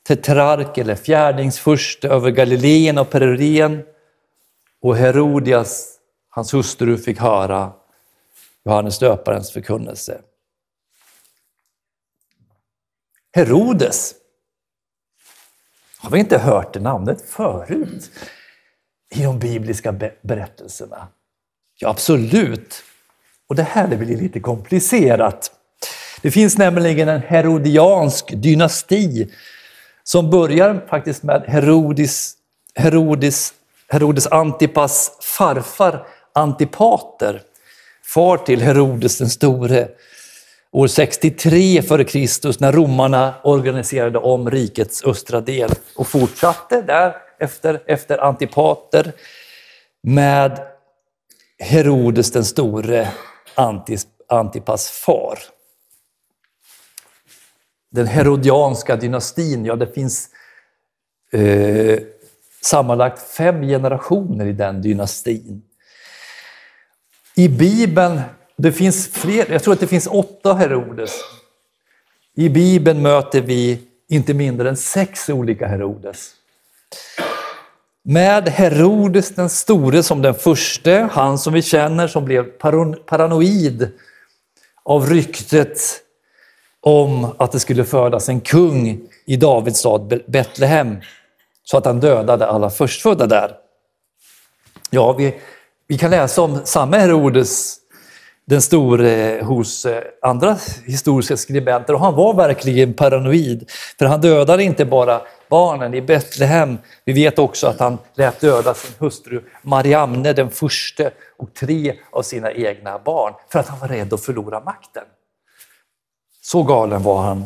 tetrark 0.07 0.77
eller 0.77 0.95
fjärdingsfurste 0.95 2.07
över 2.07 2.31
Galileen 2.31 2.97
och 2.97 3.09
Perurien. 3.09 3.83
och 4.81 4.95
Herodias, 4.95 5.93
hans 6.29 6.53
hustru, 6.53 6.97
fick 6.97 7.19
höra 7.19 7.71
Johannes 8.67 8.99
döparens 8.99 9.51
förkunnelse. 9.51 10.21
Herodes, 13.33 14.15
har 15.97 16.09
vi 16.09 16.19
inte 16.19 16.37
hört 16.37 16.73
det 16.73 16.79
namnet 16.79 17.21
förut 17.21 18.11
i 19.15 19.23
de 19.23 19.39
bibliska 19.39 19.91
berättelserna? 20.21 21.07
Ja, 21.79 21.89
absolut. 21.89 22.83
Och 23.47 23.55
det 23.55 23.63
här 23.63 23.87
blir 23.87 24.17
lite 24.17 24.39
komplicerat. 24.39 25.51
Det 26.21 26.31
finns 26.31 26.57
nämligen 26.57 27.09
en 27.09 27.21
herodiansk 27.21 28.33
dynasti 28.35 29.31
som 30.03 30.29
börjar 30.29 30.85
faktiskt 30.89 31.23
med 31.23 31.43
Herodis, 31.47 32.37
Herodis, 32.75 33.53
Herodes 33.87 34.27
Antipas 34.27 35.11
farfar 35.21 36.07
Antipater 36.33 37.43
far 38.07 38.37
till 38.37 38.61
Herodes 38.61 39.17
den 39.17 39.29
store 39.29 39.87
år 40.71 40.87
63 40.87 41.77
f.Kr. 41.77 42.61
när 42.61 42.71
romarna 42.71 43.33
organiserade 43.43 44.19
om 44.19 44.51
rikets 44.51 45.03
östra 45.03 45.41
del 45.41 45.71
och 45.95 46.07
fortsatte 46.07 46.81
där 46.81 47.15
efter, 47.39 47.83
efter 47.85 48.17
Antipater 48.17 49.13
med 50.03 50.59
Herodes 51.59 52.31
den 52.31 52.45
store, 52.45 53.07
Antipas 54.27 54.89
far. 54.89 55.39
Den 57.91 58.07
herodianska 58.07 58.95
dynastin, 58.95 59.65
ja 59.65 59.75
det 59.75 59.87
finns 59.87 60.29
eh, 61.31 61.99
sammanlagt 62.61 63.21
fem 63.21 63.61
generationer 63.61 64.45
i 64.45 64.53
den 64.53 64.81
dynastin. 64.81 65.66
I 67.39 67.49
Bibeln, 67.49 68.21
det 68.55 68.71
finns 68.71 69.07
fler, 69.07 69.51
jag 69.51 69.63
tror 69.63 69.73
att 69.73 69.79
det 69.79 69.87
finns 69.87 70.07
åtta 70.07 70.53
Herodes. 70.53 71.11
I 72.35 72.49
Bibeln 72.49 73.01
möter 73.01 73.41
vi 73.41 73.79
inte 74.09 74.33
mindre 74.33 74.69
än 74.69 74.77
sex 74.77 75.29
olika 75.29 75.67
Herodes. 75.67 76.31
Med 78.03 78.49
Herodes 78.49 79.35
den 79.35 79.49
store 79.49 80.03
som 80.03 80.21
den 80.21 80.33
första, 80.33 80.91
han 80.91 81.37
som 81.37 81.53
vi 81.53 81.61
känner 81.61 82.07
som 82.07 82.25
blev 82.25 82.43
paranoid 83.05 83.89
av 84.83 85.09
ryktet 85.09 85.79
om 86.81 87.35
att 87.37 87.51
det 87.51 87.59
skulle 87.59 87.83
födas 87.83 88.29
en 88.29 88.41
kung 88.41 88.99
i 89.25 89.35
Davids 89.35 89.79
stad 89.79 90.21
Betlehem, 90.27 90.97
så 91.63 91.77
att 91.77 91.85
han 91.85 91.99
dödade 91.99 92.47
alla 92.47 92.69
förstfödda 92.69 93.27
där. 93.27 93.55
Ja, 94.89 95.13
vi 95.13 95.35
vi 95.87 95.97
kan 95.97 96.11
läsa 96.11 96.41
om 96.41 96.59
samma 96.63 96.97
Herodes 96.97 97.77
den 98.45 98.61
store 98.61 99.11
eh, 99.11 99.45
hos 99.45 99.85
eh, 99.85 100.03
andra 100.21 100.57
historiska 100.85 101.37
skribenter 101.37 101.93
och 101.93 101.99
han 101.99 102.15
var 102.15 102.33
verkligen 102.33 102.93
paranoid. 102.93 103.69
För 103.99 104.05
han 104.05 104.21
dödade 104.21 104.63
inte 104.63 104.85
bara 104.85 105.21
barnen 105.49 105.93
i 105.93 106.01
Betlehem, 106.01 106.77
vi 107.05 107.13
vet 107.13 107.39
också 107.39 107.67
att 107.67 107.79
han 107.79 107.97
lät 108.15 108.39
döda 108.39 108.73
sin 108.73 108.95
hustru 108.99 109.41
Mariamne 109.61 110.33
den 110.33 110.49
förste 110.49 111.11
och 111.37 111.53
tre 111.53 111.93
av 112.11 112.21
sina 112.21 112.51
egna 112.51 112.99
barn 112.99 113.33
för 113.51 113.59
att 113.59 113.67
han 113.67 113.79
var 113.79 113.87
rädd 113.87 114.13
att 114.13 114.21
förlora 114.21 114.59
makten. 114.59 115.03
Så 116.41 116.63
galen 116.63 117.03
var 117.03 117.21
han. 117.21 117.45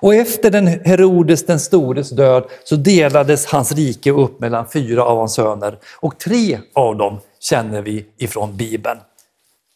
Och 0.00 0.14
efter 0.14 0.50
den 0.50 0.66
Herodes 0.66 1.46
den 1.46 1.60
stores 1.60 2.10
död 2.10 2.44
så 2.64 2.76
delades 2.76 3.46
hans 3.46 3.72
rike 3.72 4.10
upp 4.10 4.40
mellan 4.40 4.68
fyra 4.68 5.04
av 5.04 5.18
hans 5.18 5.34
söner 5.34 5.78
och 6.00 6.18
tre 6.18 6.58
av 6.74 6.96
dem 6.96 7.20
känner 7.42 7.82
vi 7.82 8.06
ifrån 8.16 8.56
Bibeln. 8.56 8.98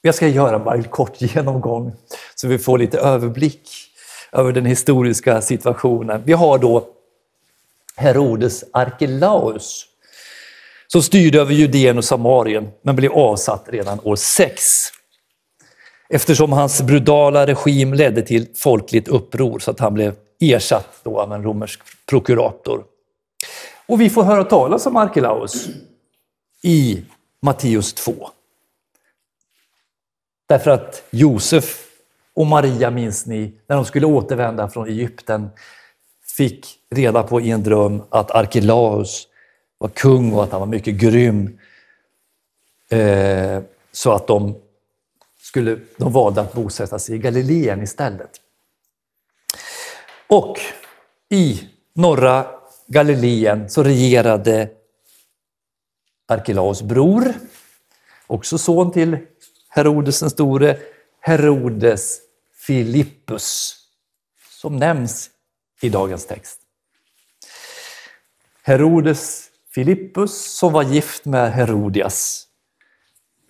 Jag 0.03 0.15
ska 0.15 0.29
göra 0.29 0.59
bara 0.59 0.75
en 0.75 0.85
kort 0.85 1.21
genomgång 1.21 1.93
så 2.35 2.49
vi 2.49 2.59
får 2.59 2.79
lite 2.79 2.99
överblick 2.99 3.71
över 4.33 4.53
den 4.53 4.67
historiska 4.67 5.41
situationen. 5.41 6.23
Vi 6.25 6.33
har 6.33 6.59
då 6.59 6.89
Herodes 7.97 8.65
Arkelaus 8.73 9.87
som 10.87 11.03
styrde 11.03 11.41
över 11.41 11.53
Judeen 11.53 11.99
och 11.99 12.05
Samarien 12.05 12.69
men 12.83 12.97
blev 12.97 13.13
avsatt 13.13 13.65
redan 13.69 14.01
år 14.01 14.17
6 14.17 14.63
eftersom 16.09 16.53
hans 16.53 16.83
brutala 16.83 17.47
regim 17.47 17.95
ledde 17.95 18.23
till 18.23 18.47
folkligt 18.57 19.09
uppror 19.09 19.59
så 19.59 19.71
att 19.71 19.81
han 19.81 19.95
blev 19.95 20.15
ersatt 20.41 21.01
då 21.03 21.21
av 21.21 21.33
en 21.33 21.43
romersk 21.43 21.81
prokurator. 22.07 22.85
Och 23.87 24.01
vi 24.01 24.11
får 24.11 24.23
höra 24.23 24.45
talas 24.45 24.87
om 24.87 24.97
Arkelaus 24.97 25.69
i 26.63 27.03
Matteus 27.47 27.95
2. 27.95 28.31
Därför 30.47 30.71
att 30.71 31.03
Josef 31.11 31.87
och 32.35 32.47
Maria, 32.47 32.91
minns 32.91 33.27
ni, 33.27 33.55
när 33.67 33.77
de 33.77 33.85
skulle 33.85 34.07
återvända 34.07 34.69
från 34.69 34.89
Egypten 34.89 35.49
fick 36.37 36.67
reda 36.91 37.23
på 37.23 37.41
i 37.41 37.51
en 37.51 37.63
dröm 37.63 38.03
att 38.11 38.31
Arkelaus 38.31 39.29
var 39.79 39.89
kung 39.89 40.33
och 40.33 40.45
att 40.45 40.51
han 40.51 40.61
var 40.61 40.67
mycket 40.67 40.95
grym. 40.95 41.59
Eh, 42.89 43.63
så 43.93 44.13
att 44.13 44.27
de, 44.27 44.55
skulle, 45.43 45.79
de 45.97 46.13
valde 46.13 46.41
att 46.41 46.53
bosätta 46.53 46.99
sig 46.99 47.15
i 47.15 47.19
Galileen 47.19 47.83
istället. 47.83 48.41
Och 50.27 50.61
i 51.29 51.69
norra 51.93 52.47
Galileen 52.87 53.71
så 53.71 53.83
regerade 53.83 54.71
Arkelaus 56.27 56.83
bror, 56.83 57.35
också 58.27 58.59
son 58.59 58.93
till 58.93 59.19
Herodes 59.69 60.21
den 60.21 60.31
store, 60.31 60.79
Herodes 61.21 62.21
Filippus, 62.67 63.77
som 64.51 64.77
nämns 64.77 65.31
i 65.81 65.89
dagens 65.89 66.27
text. 66.27 66.61
Herodes 68.63 69.51
Filippus 69.75 70.57
som 70.59 70.73
var 70.73 70.83
gift 70.83 71.25
med 71.25 71.53
Herodias, 71.53 72.47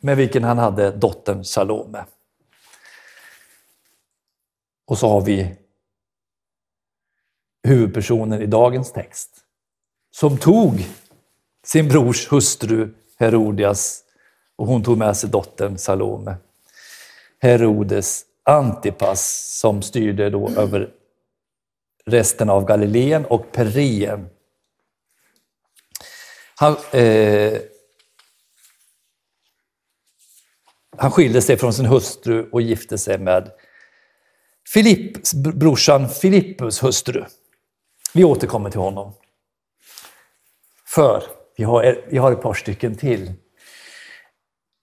med 0.00 0.16
vilken 0.16 0.44
han 0.44 0.58
hade 0.58 0.90
dottern 0.90 1.44
Salome. 1.44 2.04
Och 4.86 4.98
så 4.98 5.08
har 5.08 5.20
vi 5.20 5.56
huvudpersonen 7.62 8.42
i 8.42 8.46
dagens 8.46 8.92
text. 8.92 9.30
Som 10.10 10.38
tog 10.38 10.86
sin 11.66 11.88
brors 11.88 12.32
hustru 12.32 12.94
Herodias 13.18 14.02
och 14.56 14.66
hon 14.66 14.84
tog 14.84 14.98
med 14.98 15.16
sig 15.16 15.30
dottern 15.30 15.78
Salome. 15.78 16.36
Herodes 17.38 18.24
Antipas 18.42 19.58
som 19.60 19.82
styrde 19.82 20.30
då 20.30 20.50
över 20.56 20.90
resten 22.06 22.50
av 22.50 22.64
Galileen 22.64 23.24
och 23.24 23.52
Perien. 23.52 24.28
Han, 26.56 26.76
eh, 26.92 27.58
han 30.96 31.10
skilde 31.10 31.42
sig 31.42 31.56
från 31.56 31.72
sin 31.72 31.86
hustru 31.86 32.50
och 32.52 32.62
gifte 32.62 32.98
sig 32.98 33.18
med 33.18 33.50
Filipp, 34.72 35.32
brorsan 35.54 36.08
Filippus 36.08 36.82
hustru. 36.82 37.24
Vi 38.14 38.24
återkommer 38.24 38.70
till 38.70 38.80
honom. 38.80 39.14
För 40.86 41.35
vi 41.56 41.64
har, 41.64 42.04
vi 42.08 42.18
har 42.18 42.32
ett 42.32 42.42
par 42.42 42.54
stycken 42.54 42.94
till. 42.94 43.32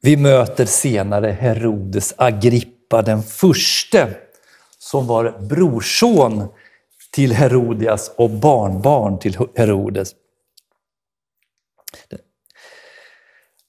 Vi 0.01 0.17
möter 0.17 0.65
senare 0.65 1.27
Herodes 1.31 2.13
Agrippa 2.17 3.01
den 3.01 3.23
förste 3.23 4.17
som 4.79 5.07
var 5.07 5.39
brorson 5.39 6.47
till 7.11 7.33
Herodias 7.33 8.11
och 8.15 8.29
barnbarn 8.29 9.19
till 9.19 9.37
Herodes. 9.55 10.15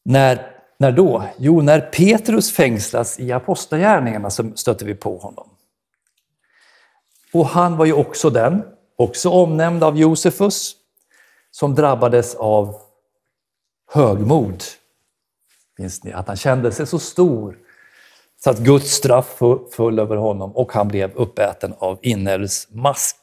När, 0.05 0.51
när 0.79 0.93
då? 0.93 1.25
Jo, 1.39 1.63
när 1.63 1.81
Petrus 1.81 2.53
fängslas 2.53 3.21
i 3.21 3.33
Apostlagärningarna 3.33 4.31
så 4.31 4.53
stöter 4.55 4.87
vi 4.87 4.95
på 4.95 5.19
honom. 5.19 5.51
Och 7.33 7.47
han 7.47 7.77
var 7.77 7.85
ju 7.85 7.93
också 7.93 8.31
den, 8.31 8.63
också 8.97 9.31
omnämnd 9.31 9.85
av 9.85 9.99
Josefus, 9.99 10.77
som 11.51 11.75
drabbades 11.75 12.35
av 12.35 12.84
högmod. 13.95 14.63
Minns 15.79 16.05
ni? 16.05 16.13
Att 16.13 16.29
han 16.29 16.37
kände 16.37 16.73
sig 16.73 16.87
så 16.87 16.99
stor 16.99 17.59
så 18.45 18.51
att 18.51 18.59
Guds 18.59 18.91
straff 18.91 19.39
föll 19.73 19.99
över 19.99 20.17
honom 20.17 20.57
och 20.57 20.73
han 20.73 20.89
blev 20.89 21.13
uppäten 21.15 21.75
av 21.79 21.99
inälvsmask. 22.03 23.17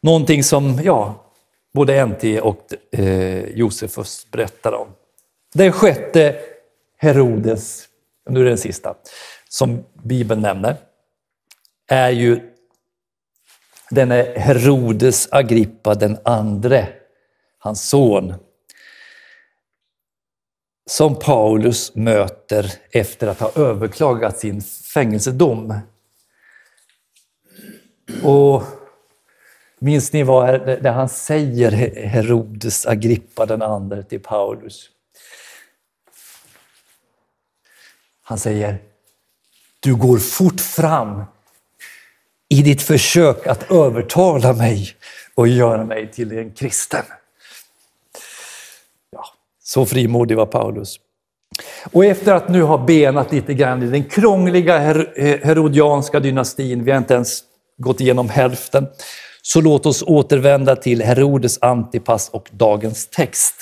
Någonting 0.00 0.44
som 0.44 0.80
ja, 0.84 1.32
både 1.74 2.06
NT 2.06 2.24
och 2.42 2.74
eh, 2.92 3.44
Josefus 3.44 4.30
berättar 4.30 4.72
om. 4.72 4.88
Den 5.54 5.72
sjätte 5.72 6.40
Herodes, 6.98 7.88
nu 8.28 8.40
är 8.40 8.44
det 8.44 8.50
den 8.50 8.58
sista, 8.58 8.94
som 9.48 9.84
Bibeln 10.02 10.40
nämner, 10.40 10.76
är 11.88 12.10
ju 12.10 12.40
denne 13.90 14.32
Herodes 14.36 15.28
Agrippa 15.30 15.94
den 15.94 16.18
andre, 16.24 16.88
hans 17.58 17.88
son, 17.88 18.34
som 20.90 21.16
Paulus 21.16 21.94
möter 21.94 22.72
efter 22.90 23.26
att 23.26 23.40
ha 23.40 23.52
överklagat 23.54 24.38
sin 24.38 24.62
fängelsedom. 24.62 25.80
Och 28.22 28.62
Minns 29.78 30.12
ni 30.12 30.22
vad 30.22 30.66
det 30.66 30.90
han 30.90 31.08
säger, 31.08 31.70
Herodes 32.06 32.86
Agrippa 32.86 33.46
den 33.46 33.62
andre 33.62 34.02
till 34.02 34.20
Paulus? 34.20 34.90
Han 38.22 38.38
säger, 38.38 38.78
du 39.80 39.96
går 39.96 40.18
fort 40.18 40.60
fram 40.60 41.22
i 42.48 42.62
ditt 42.62 42.82
försök 42.82 43.46
att 43.46 43.70
övertala 43.70 44.52
mig 44.52 44.94
och 45.34 45.48
göra 45.48 45.84
mig 45.84 46.10
till 46.12 46.38
en 46.38 46.52
kristen. 46.52 47.04
Så 49.72 49.86
frimodig 49.86 50.36
var 50.36 50.46
Paulus. 50.46 50.96
Och 51.92 52.04
efter 52.04 52.34
att 52.34 52.48
nu 52.48 52.62
ha 52.62 52.78
benat 52.78 53.32
lite 53.32 53.54
grann 53.54 53.82
i 53.82 53.86
den 53.86 54.04
krångliga 54.04 54.78
herodianska 55.42 56.20
dynastin, 56.20 56.84
vi 56.84 56.90
har 56.90 56.98
inte 56.98 57.14
ens 57.14 57.40
gått 57.78 58.00
igenom 58.00 58.28
hälften, 58.28 58.86
så 59.42 59.60
låt 59.60 59.86
oss 59.86 60.02
återvända 60.06 60.76
till 60.76 61.02
Herodes 61.02 61.58
Antipas 61.62 62.28
och 62.28 62.48
dagens 62.52 63.08
text. 63.08 63.54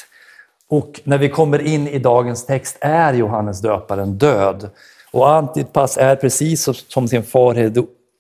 Och 0.69 1.01
när 1.05 1.19
vi 1.19 1.29
kommer 1.29 1.67
in 1.67 1.89
i 1.89 1.99
dagens 1.99 2.47
text 2.47 2.79
är 2.81 3.15
Johannes 3.15 3.61
döparen 3.61 4.19
död. 4.19 4.71
Och 5.11 5.31
Antipas 5.31 5.97
är 5.97 6.17
precis 6.17 6.69
som 6.89 7.09
sin 7.09 7.23
far 7.23 7.55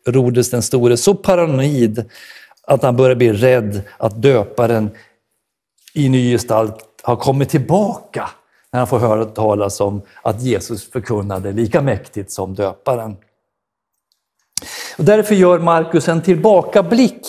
Herodes 0.06 0.50
den 0.50 0.62
store 0.62 0.96
så 0.96 1.14
paranoid 1.14 2.04
att 2.62 2.82
han 2.82 2.96
börjar 2.96 3.16
bli 3.16 3.32
rädd 3.32 3.82
att 3.96 4.22
döparen 4.22 4.90
i 5.94 6.08
ny 6.08 6.32
gestalt 6.32 6.84
har 7.02 7.16
kommit 7.16 7.48
tillbaka 7.48 8.30
när 8.70 8.80
han 8.80 8.86
får 8.86 8.98
höra 8.98 9.24
talas 9.24 9.80
om 9.80 10.02
att 10.22 10.42
Jesus 10.42 10.90
förkunnade 10.90 11.52
lika 11.52 11.82
mäktigt 11.82 12.32
som 12.32 12.54
döparen. 12.54 13.16
Och 14.98 15.04
därför 15.04 15.34
gör 15.34 15.58
Markus 15.58 16.08
en 16.08 16.22
tillbakablick 16.22 17.26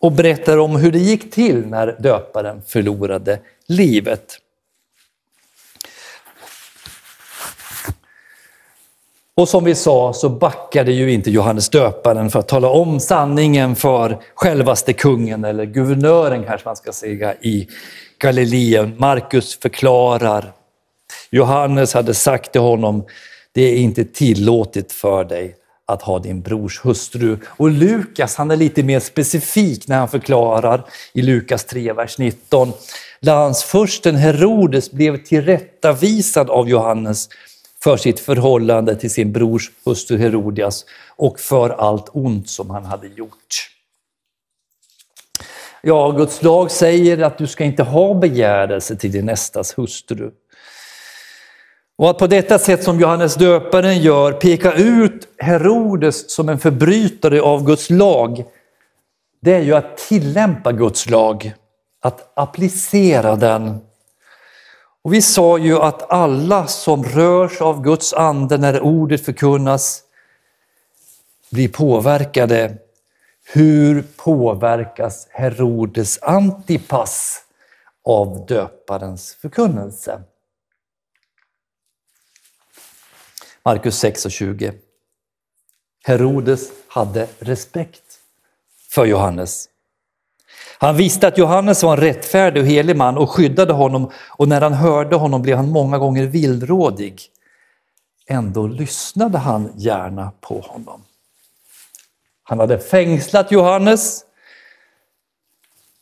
och 0.00 0.12
berättar 0.12 0.58
om 0.58 0.76
hur 0.76 0.92
det 0.92 0.98
gick 0.98 1.30
till 1.30 1.66
när 1.66 1.96
döparen 1.98 2.62
förlorade 2.62 3.40
livet. 3.66 4.38
Och 9.34 9.48
som 9.48 9.64
vi 9.64 9.74
sa 9.74 10.12
så 10.12 10.28
backade 10.28 10.92
ju 10.92 11.12
inte 11.12 11.30
Johannes 11.30 11.68
döparen 11.68 12.30
för 12.30 12.38
att 12.38 12.48
tala 12.48 12.68
om 12.68 13.00
sanningen 13.00 13.76
för 13.76 14.18
självaste 14.34 14.92
kungen, 14.92 15.44
eller 15.44 15.64
guvernören 15.64 16.44
kanske 16.44 16.68
man 16.68 16.76
ska 16.76 16.92
säga, 16.92 17.34
i 17.34 17.68
Galileen. 18.20 18.94
Markus 18.98 19.58
förklarar. 19.58 20.52
Johannes 21.30 21.94
hade 21.94 22.14
sagt 22.14 22.52
till 22.52 22.60
honom, 22.60 23.04
det 23.52 23.62
är 23.62 23.76
inte 23.76 24.04
tillåtet 24.04 24.92
för 24.92 25.24
dig 25.24 25.56
att 25.86 26.02
ha 26.02 26.18
din 26.18 26.40
brors 26.40 26.84
hustru. 26.84 27.38
Och 27.46 27.70
Lukas 27.70 28.36
han 28.36 28.50
är 28.50 28.56
lite 28.56 28.82
mer 28.82 29.00
specifik 29.00 29.88
när 29.88 29.98
han 29.98 30.08
förklarar 30.08 30.84
i 31.12 31.22
Lukas 31.22 31.64
3, 31.64 31.92
vers 31.92 32.18
19. 32.18 32.72
Landsfursten 33.20 34.16
Herodes 34.16 34.90
blev 34.90 35.24
tillrättavisad 35.24 36.50
av 36.50 36.68
Johannes 36.68 37.28
för 37.82 37.96
sitt 37.96 38.20
förhållande 38.20 38.96
till 38.96 39.10
sin 39.10 39.32
brors 39.32 39.70
hustru 39.84 40.18
Herodias 40.18 40.84
och 41.16 41.40
för 41.40 41.70
allt 41.70 42.08
ont 42.12 42.50
som 42.50 42.70
han 42.70 42.84
hade 42.84 43.06
gjort. 43.06 43.70
Ja, 45.82 46.10
Guds 46.10 46.42
lag 46.42 46.70
säger 46.70 47.22
att 47.22 47.38
du 47.38 47.46
ska 47.46 47.64
inte 47.64 47.82
ha 47.82 48.14
begärelse 48.14 48.96
till 48.96 49.12
din 49.12 49.26
nästas 49.26 49.78
hustru. 49.78 50.30
Och 51.98 52.10
att 52.10 52.18
på 52.18 52.26
detta 52.26 52.58
sätt 52.58 52.84
som 52.84 53.00
Johannes 53.00 53.34
döparen 53.34 53.98
gör 53.98 54.32
peka 54.32 54.72
ut 54.72 55.28
Herodes 55.38 56.30
som 56.30 56.48
en 56.48 56.58
förbrytare 56.58 57.40
av 57.42 57.64
Guds 57.64 57.90
lag, 57.90 58.44
det 59.40 59.54
är 59.54 59.60
ju 59.60 59.74
att 59.74 59.96
tillämpa 59.96 60.72
Guds 60.72 61.10
lag, 61.10 61.52
att 62.02 62.32
applicera 62.34 63.36
den. 63.36 63.80
Och 65.02 65.14
vi 65.14 65.22
sa 65.22 65.58
ju 65.58 65.78
att 65.78 66.12
alla 66.12 66.66
som 66.66 67.04
rörs 67.04 67.60
av 67.60 67.82
Guds 67.82 68.12
ande 68.12 68.58
när 68.58 68.80
ordet 68.80 69.24
förkunnas 69.24 70.02
blir 71.50 71.68
påverkade. 71.68 72.78
Hur 73.52 74.02
påverkas 74.16 75.28
Herodes 75.30 76.18
Antipas 76.22 77.42
av 78.04 78.46
döparens 78.46 79.34
förkunnelse? 79.34 80.22
Markus 83.64 83.98
6 83.98 84.24
och 84.24 84.30
20. 84.30 84.72
Herodes 86.04 86.70
hade 86.88 87.28
respekt 87.38 88.02
för 88.90 89.04
Johannes. 89.04 89.68
Han 90.78 90.96
visste 90.96 91.28
att 91.28 91.38
Johannes 91.38 91.82
var 91.82 91.92
en 91.92 92.02
rättfärdig 92.02 92.62
och 92.62 92.68
helig 92.68 92.96
man 92.96 93.18
och 93.18 93.30
skyddade 93.30 93.72
honom 93.72 94.10
och 94.28 94.48
när 94.48 94.60
han 94.60 94.72
hörde 94.72 95.16
honom 95.16 95.42
blev 95.42 95.56
han 95.56 95.68
många 95.68 95.98
gånger 95.98 96.26
villrådig. 96.26 97.22
Ändå 98.26 98.66
lyssnade 98.66 99.38
han 99.38 99.72
gärna 99.76 100.32
på 100.40 100.60
honom. 100.60 101.02
Han 102.48 102.60
hade 102.60 102.78
fängslat 102.78 103.52
Johannes. 103.52 104.24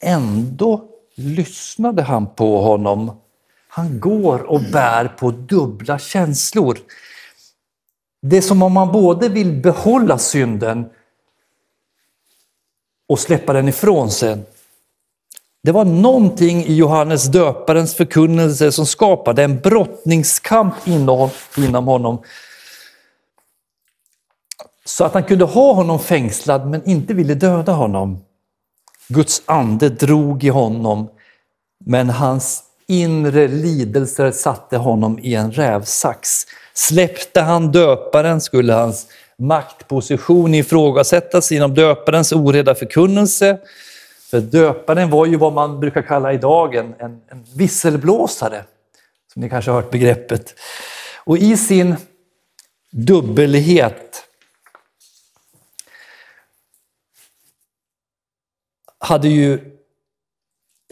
Ändå 0.00 0.88
lyssnade 1.14 2.02
han 2.02 2.34
på 2.34 2.60
honom. 2.62 3.20
Han 3.68 4.00
går 4.00 4.42
och 4.42 4.60
bär 4.60 5.08
på 5.08 5.30
dubbla 5.30 5.98
känslor. 5.98 6.78
Det 8.22 8.36
är 8.36 8.40
som 8.40 8.62
om 8.62 8.72
man 8.72 8.92
både 8.92 9.28
vill 9.28 9.52
behålla 9.52 10.18
synden 10.18 10.90
och 13.08 13.18
släppa 13.18 13.52
den 13.52 13.68
ifrån 13.68 14.10
sig. 14.10 14.38
Det 15.62 15.72
var 15.72 15.84
någonting 15.84 16.64
i 16.64 16.74
Johannes 16.74 17.24
döparens 17.24 17.94
förkunnelse 17.94 18.72
som 18.72 18.86
skapade 18.86 19.44
en 19.44 19.60
brottningskamp 19.60 20.74
inom 20.86 21.86
honom 21.86 22.22
så 24.88 25.04
att 25.04 25.14
han 25.14 25.24
kunde 25.24 25.44
ha 25.44 25.72
honom 25.72 25.98
fängslad 25.98 26.66
men 26.66 26.88
inte 26.88 27.14
ville 27.14 27.34
döda 27.34 27.72
honom. 27.72 28.24
Guds 29.08 29.42
ande 29.46 29.88
drog 29.88 30.44
i 30.44 30.48
honom, 30.48 31.08
men 31.84 32.10
hans 32.10 32.62
inre 32.88 33.48
lidelser 33.48 34.30
satte 34.30 34.76
honom 34.76 35.18
i 35.18 35.34
en 35.34 35.52
rävsax. 35.52 36.46
Släppte 36.74 37.40
han 37.40 37.72
döparen 37.72 38.40
skulle 38.40 38.72
hans 38.72 39.06
maktposition 39.38 40.54
ifrågasättas 40.54 41.52
genom 41.52 41.74
döparens 41.74 42.32
oreda 42.32 42.74
förkunnelse. 42.74 43.58
För 44.30 44.40
döparen 44.40 45.10
var 45.10 45.26
ju 45.26 45.36
vad 45.36 45.52
man 45.52 45.80
brukar 45.80 46.02
kalla 46.02 46.32
idag 46.32 46.74
en, 46.74 46.94
en, 46.98 47.20
en 47.28 47.44
visselblåsare, 47.56 48.64
som 49.32 49.42
ni 49.42 49.50
kanske 49.50 49.70
har 49.70 49.82
hört 49.82 49.90
begreppet. 49.90 50.54
Och 51.24 51.38
i 51.38 51.56
sin 51.56 51.96
dubbelhet 52.90 54.25
hade 59.06 59.28
ju 59.28 59.60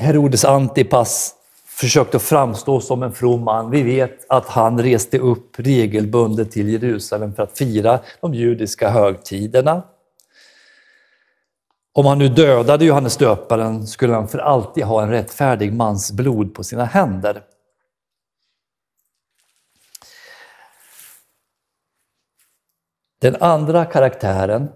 Herodes 0.00 0.44
Antipas 0.44 1.35
försökt 1.66 2.14
att 2.14 2.22
framstå 2.22 2.81
som 2.81 3.03
en 3.03 3.12
from 3.12 3.44
man. 3.44 3.70
Vi 3.70 3.83
vet 3.83 4.31
att 4.31 4.48
han 4.48 4.83
reste 4.83 5.18
upp 5.18 5.59
regelbundet 5.59 6.50
till 6.50 6.68
Jerusalem 6.68 7.35
för 7.35 7.42
att 7.42 7.59
fira 7.59 8.00
de 8.20 8.35
judiska 8.35 8.90
högtiderna. 8.90 9.83
Om 11.92 12.07
han 12.07 12.18
nu 12.18 12.29
dödade 12.29 12.85
Johannes 12.85 13.16
döparen 13.16 13.87
skulle 13.87 14.14
han 14.14 14.29
för 14.29 14.38
alltid 14.38 14.85
ha 14.85 15.03
en 15.03 15.11
rättfärdig 15.11 15.72
mans 15.72 16.12
blod 16.12 16.55
på 16.55 16.64
sina 16.64 16.85
händer. 16.85 17.42
Den 23.20 23.37
andra 23.40 23.85
karaktären, 23.85 24.68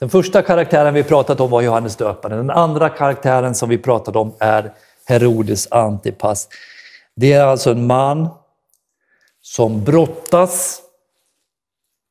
den 0.00 0.10
första 0.10 0.42
karaktären 0.42 0.94
vi 0.94 1.02
pratat 1.02 1.40
om 1.40 1.50
var 1.50 1.62
Johannes 1.62 1.96
döparen. 1.96 2.36
Den 2.36 2.50
andra 2.50 2.88
karaktären 2.88 3.54
som 3.54 3.68
vi 3.68 3.78
pratade 3.78 4.18
om 4.18 4.34
är 4.38 4.72
Herodes 5.04 5.72
Antipas. 5.72 6.48
Det 7.16 7.32
är 7.32 7.44
alltså 7.44 7.70
en 7.70 7.86
man 7.86 8.28
som 9.42 9.84
brottas, 9.84 10.80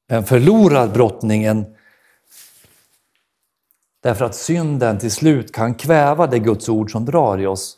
men 0.09 0.25
förlorar 0.25 0.87
brottningen 0.87 1.65
därför 4.03 4.25
att 4.25 4.35
synden 4.35 4.99
till 4.99 5.11
slut 5.11 5.51
kan 5.51 5.75
kväva 5.75 6.27
det 6.27 6.39
Guds 6.39 6.69
ord 6.69 6.91
som 6.91 7.05
drar 7.05 7.37
i 7.37 7.45
oss. 7.45 7.77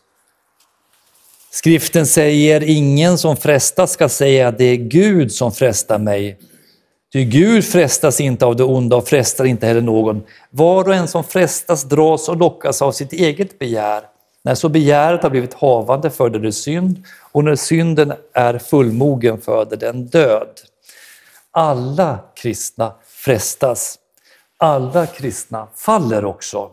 Skriften 1.52 2.08
säger 2.08 2.64
ingen 2.64 3.18
som 3.18 3.38
frestas 3.38 3.92
ska 3.92 4.10
säga 4.10 4.52
det 4.52 4.66
är 4.66 4.76
Gud 4.76 5.32
som 5.32 5.52
frestar 5.52 6.00
mig. 6.00 6.40
Ty 7.14 7.26
Gud 7.26 7.66
frestas 7.66 8.20
inte 8.20 8.46
av 8.46 8.56
det 8.56 8.64
onda 8.64 8.96
och 8.96 9.08
frestar 9.08 9.46
inte 9.46 9.68
heller 9.68 9.82
någon. 9.82 10.24
Var 10.50 10.88
och 10.88 10.96
en 10.96 11.08
som 11.08 11.24
frestas 11.24 11.84
dras 11.84 12.30
och 12.30 12.38
lockas 12.38 12.82
av 12.82 12.92
sitt 12.92 13.14
eget 13.14 13.60
begär. 13.60 14.04
När 14.44 14.56
så 14.56 14.70
begäret 14.70 15.24
har 15.24 15.30
blivit 15.30 15.54
havande 15.54 16.10
föder 16.10 16.40
det 16.40 16.52
synd 16.52 17.04
och 17.32 17.44
när 17.44 17.56
synden 17.56 18.14
är 18.34 18.58
fullmogen 18.58 19.42
föder 19.42 19.78
den 19.78 20.06
död. 20.08 20.60
Alla 21.52 22.20
kristna 22.36 22.94
frestas. 23.06 24.00
Alla 24.58 25.08
kristna 25.08 25.68
faller 25.76 26.26
också. 26.26 26.72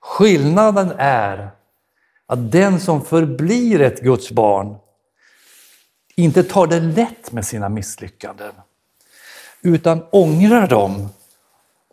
Skillnaden 0.00 0.92
är 0.98 1.50
att 2.26 2.52
den 2.52 2.80
som 2.80 3.04
förblir 3.04 3.80
ett 3.80 4.00
Guds 4.00 4.30
barn 4.30 4.76
inte 6.16 6.42
tar 6.42 6.66
det 6.66 6.80
lätt 6.80 7.32
med 7.32 7.46
sina 7.46 7.68
misslyckanden 7.68 8.52
utan 9.62 10.02
ångrar 10.10 10.66
dem 10.66 11.08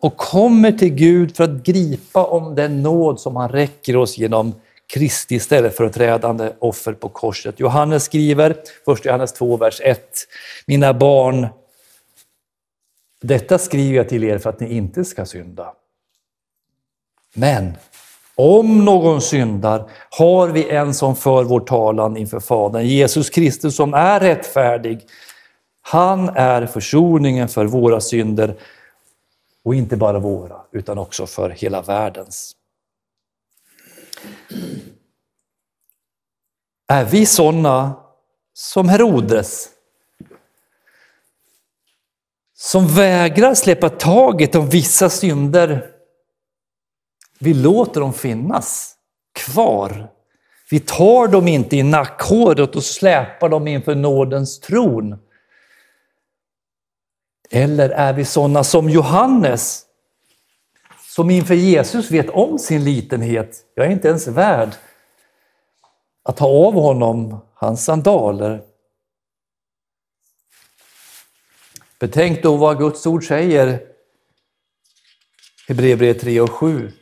och 0.02 0.16
kommer 0.16 0.72
till 0.72 0.94
Gud 0.94 1.36
för 1.36 1.44
att 1.44 1.62
gripa 1.64 2.24
om 2.24 2.54
den 2.54 2.82
nåd 2.82 3.20
som 3.20 3.36
han 3.36 3.48
räcker 3.48 3.96
oss 3.96 4.18
genom 4.18 4.54
Kristi 4.86 5.40
ställföreträdande 5.40 6.52
offer 6.58 6.92
på 6.92 7.08
korset. 7.08 7.60
Johannes 7.60 8.04
skriver, 8.04 8.50
1 8.50 9.04
Johannes 9.04 9.32
2, 9.32 9.56
vers 9.56 9.80
1. 9.84 10.08
Mina 10.66 10.94
barn, 10.94 11.46
detta 13.22 13.58
skriver 13.58 13.96
jag 13.96 14.08
till 14.08 14.24
er 14.24 14.38
för 14.38 14.50
att 14.50 14.60
ni 14.60 14.74
inte 14.74 15.04
ska 15.04 15.26
synda. 15.26 15.72
Men 17.34 17.72
om 18.34 18.84
någon 18.84 19.22
syndar 19.22 19.90
har 20.10 20.48
vi 20.48 20.70
en 20.70 20.94
som 20.94 21.16
för 21.16 21.44
vår 21.44 21.60
talan 21.60 22.16
inför 22.16 22.40
Fadern, 22.40 22.86
Jesus 22.86 23.30
Kristus 23.30 23.76
som 23.76 23.94
är 23.94 24.20
rättfärdig. 24.20 25.00
Han 25.88 26.28
är 26.28 26.66
försoningen 26.66 27.48
för 27.48 27.66
våra 27.66 28.00
synder 28.00 28.54
och 29.62 29.74
inte 29.74 29.96
bara 29.96 30.18
våra, 30.18 30.60
utan 30.72 30.98
också 30.98 31.26
för 31.26 31.50
hela 31.50 31.82
världens. 31.82 32.56
Är 36.88 37.04
vi 37.04 37.26
sådana 37.26 37.94
som 38.52 38.88
Herodes? 38.88 39.68
Som 42.54 42.88
vägrar 42.88 43.54
släppa 43.54 43.88
taget 43.88 44.54
om 44.54 44.68
vissa 44.68 45.10
synder. 45.10 45.90
Vi 47.38 47.54
låter 47.54 48.00
dem 48.00 48.12
finnas 48.12 48.96
kvar. 49.32 50.08
Vi 50.70 50.80
tar 50.80 51.28
dem 51.28 51.48
inte 51.48 51.76
i 51.76 51.82
nackhåret 51.82 52.76
och 52.76 52.84
släpar 52.84 53.48
dem 53.48 53.66
inför 53.66 53.94
nådens 53.94 54.60
tron. 54.60 55.18
Eller 57.50 57.90
är 57.90 58.12
vi 58.12 58.24
sådana 58.24 58.64
som 58.64 58.90
Johannes, 58.90 59.86
som 61.08 61.30
inför 61.30 61.54
Jesus 61.54 62.10
vet 62.10 62.30
om 62.30 62.58
sin 62.58 62.84
litenhet. 62.84 63.64
Jag 63.74 63.86
är 63.86 63.90
inte 63.90 64.08
ens 64.08 64.26
värd 64.26 64.70
att 66.22 66.36
ta 66.36 66.46
av 66.46 66.74
honom 66.74 67.40
hans 67.54 67.84
sandaler. 67.84 68.62
Betänk 71.98 72.42
då 72.42 72.56
vad 72.56 72.78
Guds 72.78 73.06
ord 73.06 73.26
säger, 73.26 73.86
Hebreerbrevet 75.68 76.20
3 76.20 76.40
och 76.40 76.50
7. 76.50 76.92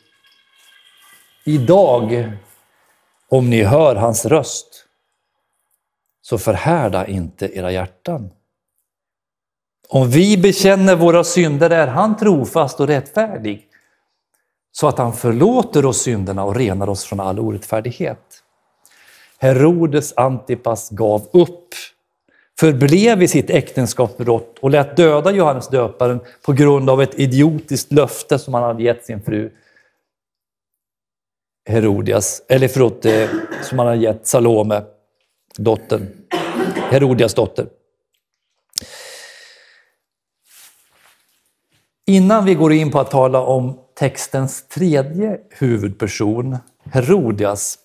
Idag, 1.44 2.32
om 3.28 3.50
ni 3.50 3.62
hör 3.62 3.94
hans 3.94 4.26
röst, 4.26 4.86
så 6.22 6.38
förhärda 6.38 7.06
inte 7.06 7.58
era 7.58 7.72
hjärtan. 7.72 8.30
Om 9.88 10.10
vi 10.10 10.38
bekänner 10.38 10.96
våra 10.96 11.24
synder 11.24 11.70
är 11.70 11.86
han 11.86 12.16
trofast 12.16 12.80
och 12.80 12.86
rättfärdig 12.86 13.68
så 14.72 14.88
att 14.88 14.98
han 14.98 15.12
förlåter 15.12 15.84
oss 15.84 16.02
synderna 16.02 16.44
och 16.44 16.56
renar 16.56 16.88
oss 16.88 17.04
från 17.04 17.20
all 17.20 17.38
orättfärdighet. 17.38 18.42
Herodes 19.38 20.12
Antipas 20.16 20.90
gav 20.90 21.28
upp, 21.32 21.68
förblev 22.60 23.22
i 23.22 23.28
sitt 23.28 23.50
äktenskapsbrott 23.50 24.58
och 24.58 24.70
lät 24.70 24.96
döda 24.96 25.30
Johannes 25.30 25.68
döparen 25.68 26.20
på 26.42 26.52
grund 26.52 26.90
av 26.90 27.02
ett 27.02 27.18
idiotiskt 27.18 27.92
löfte 27.92 28.38
som 28.38 28.54
han 28.54 28.62
hade 28.62 28.82
gett 28.82 29.04
sin 29.04 29.22
fru 29.22 29.50
Herodias, 31.68 32.42
eller 32.48 32.68
förlåt, 32.68 33.04
eh, 33.04 33.28
som 33.62 33.78
han 33.78 33.88
hade 33.88 34.00
gett 34.00 34.26
Salome, 34.26 34.82
dottern, 35.58 36.08
Herodias 36.90 37.34
dotter. 37.34 37.66
Innan 42.06 42.44
vi 42.44 42.54
går 42.54 42.72
in 42.72 42.90
på 42.90 43.00
att 43.00 43.10
tala 43.10 43.40
om 43.40 43.78
textens 43.94 44.68
tredje 44.68 45.40
huvudperson, 45.50 46.56
Herodias, 46.84 47.78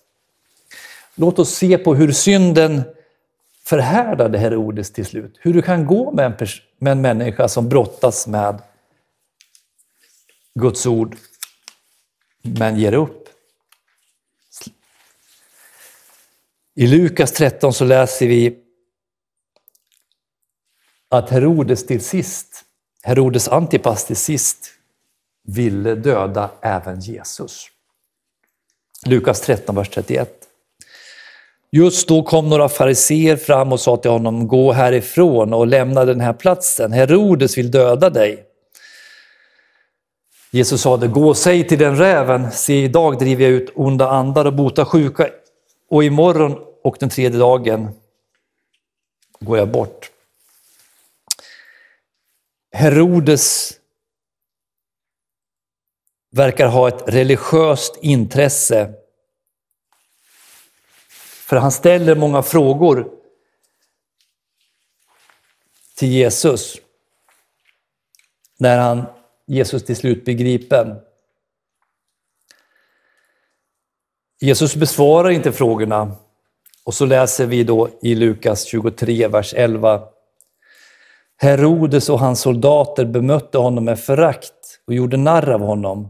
låt 1.14 1.38
oss 1.38 1.54
se 1.54 1.78
på 1.78 1.94
hur 1.94 2.12
synden 2.12 2.82
förhärdade 3.64 4.38
Herodes 4.38 4.92
till 4.92 5.06
slut. 5.06 5.38
Hur 5.40 5.54
det 5.54 5.62
kan 5.62 5.86
gå 5.86 6.12
med 6.12 6.26
en, 6.26 6.46
med 6.78 6.92
en 6.92 7.00
människa 7.00 7.48
som 7.48 7.68
brottas 7.68 8.26
med 8.26 8.62
Guds 10.54 10.86
ord, 10.86 11.16
men 12.42 12.78
ger 12.78 12.92
upp. 12.94 13.28
I 16.74 16.86
Lukas 16.86 17.32
13 17.32 17.72
så 17.72 17.84
läser 17.84 18.26
vi 18.26 18.58
att 21.08 21.30
Herodes 21.30 21.86
till 21.86 22.04
sist 22.04 22.49
Herodes 23.02 23.48
Antipas 23.48 24.04
till 24.04 24.16
sist 24.16 24.66
ville 25.44 25.94
döda 25.94 26.50
även 26.60 27.00
Jesus. 27.00 27.66
Lukas 29.06 29.40
13, 29.40 29.74
vers 29.76 29.88
31. 29.88 30.30
Just 31.72 32.08
då 32.08 32.22
kom 32.22 32.48
några 32.48 32.68
fariseer 32.68 33.36
fram 33.36 33.72
och 33.72 33.80
sa 33.80 33.96
till 33.96 34.10
honom, 34.10 34.48
gå 34.48 34.72
härifrån 34.72 35.52
och 35.52 35.66
lämna 35.66 36.04
den 36.04 36.20
här 36.20 36.32
platsen. 36.32 36.92
Herodes 36.92 37.58
vill 37.58 37.70
döda 37.70 38.10
dig. 38.10 38.44
Jesus 40.50 40.80
sade, 40.80 41.08
gå 41.08 41.28
och 41.28 41.36
säg 41.36 41.68
till 41.68 41.78
den 41.78 41.96
räven, 41.96 42.52
se 42.52 42.84
idag 42.84 43.18
driver 43.18 43.44
jag 43.44 43.52
ut 43.52 43.72
onda 43.74 44.08
andar 44.08 44.44
och 44.44 44.54
botar 44.54 44.84
sjuka 44.84 45.28
och 45.90 46.04
imorgon 46.04 46.58
och 46.82 46.96
den 47.00 47.08
tredje 47.08 47.38
dagen 47.38 47.88
går 49.40 49.58
jag 49.58 49.68
bort. 49.68 50.09
Herodes 52.72 53.76
verkar 56.30 56.68
ha 56.68 56.88
ett 56.88 57.02
religiöst 57.06 57.98
intresse. 58.02 58.94
För 61.46 61.56
han 61.56 61.72
ställer 61.72 62.14
många 62.14 62.42
frågor 62.42 63.10
till 65.96 66.08
Jesus 66.08 66.76
när 68.58 68.78
han, 68.78 69.06
Jesus 69.46 69.84
till 69.84 69.96
slut 69.96 70.24
begripen. 70.24 71.00
Jesus 74.40 74.76
besvarar 74.76 75.30
inte 75.30 75.52
frågorna 75.52 76.16
och 76.84 76.94
så 76.94 77.06
läser 77.06 77.46
vi 77.46 77.64
då 77.64 77.88
i 78.02 78.14
Lukas 78.14 78.64
23, 78.64 79.28
vers 79.28 79.54
11. 79.54 80.08
Herodes 81.42 82.08
och 82.08 82.18
hans 82.18 82.40
soldater 82.40 83.04
bemötte 83.04 83.58
honom 83.58 83.84
med 83.84 84.00
förakt 84.00 84.80
och 84.86 84.94
gjorde 84.94 85.16
narr 85.16 85.50
av 85.50 85.60
honom. 85.60 86.08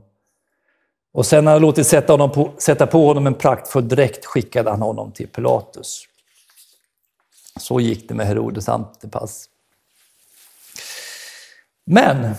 Och 1.12 1.26
sen 1.26 1.44
när 1.44 1.52
han 1.52 1.62
låtit 1.62 1.86
sätta, 1.86 2.12
honom 2.12 2.32
på, 2.32 2.52
sätta 2.58 2.86
på 2.86 3.06
honom 3.06 3.26
en 3.26 3.34
praktfull 3.34 3.88
dräkt 3.88 4.26
skickade 4.26 4.70
han 4.70 4.82
honom 4.82 5.12
till 5.12 5.28
Pilatus. 5.28 6.04
Så 7.60 7.80
gick 7.80 8.08
det 8.08 8.14
med 8.14 8.26
Herodes 8.26 8.68
Antipas. 8.68 9.48
Men 11.84 12.34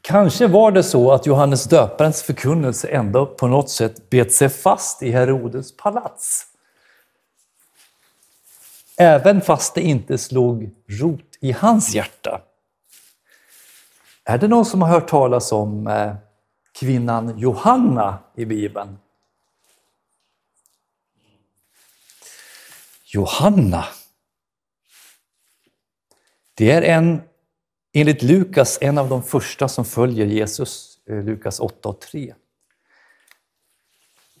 kanske 0.00 0.46
var 0.46 0.72
det 0.72 0.82
så 0.82 1.12
att 1.12 1.26
Johannes 1.26 1.64
döparens 1.64 2.22
förkunnelse 2.22 2.88
ändå 2.88 3.26
på 3.26 3.46
något 3.46 3.70
sätt 3.70 4.10
bet 4.10 4.32
sig 4.32 4.48
fast 4.48 5.02
i 5.02 5.10
Herodes 5.10 5.76
palats. 5.76 6.49
Även 9.02 9.40
fast 9.40 9.74
det 9.74 9.80
inte 9.80 10.18
slog 10.18 10.70
rot 10.86 11.38
i 11.40 11.52
hans 11.52 11.94
hjärta. 11.94 12.42
Är 14.24 14.38
det 14.38 14.48
någon 14.48 14.64
som 14.64 14.82
har 14.82 14.88
hört 14.88 15.08
talas 15.08 15.52
om 15.52 15.86
eh, 15.86 16.14
kvinnan 16.72 17.38
Johanna 17.38 18.18
i 18.36 18.44
Bibeln? 18.44 18.98
Johanna. 23.04 23.84
Det 26.54 26.70
är 26.70 26.82
en, 26.82 27.22
enligt 27.92 28.22
Lukas 28.22 28.78
en 28.80 28.98
av 28.98 29.08
de 29.08 29.22
första 29.22 29.68
som 29.68 29.84
följer 29.84 30.26
Jesus, 30.26 30.98
eh, 31.08 31.24
Lukas 31.24 31.60
8 31.60 31.88
och 31.88 32.00
3. 32.00 32.34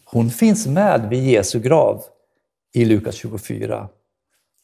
Hon 0.04 0.30
finns 0.30 0.66
med 0.66 1.08
vid 1.08 1.24
Jesu 1.24 1.60
grav 1.60 2.04
i 2.72 2.84
Lukas 2.84 3.14
24. 3.14 3.88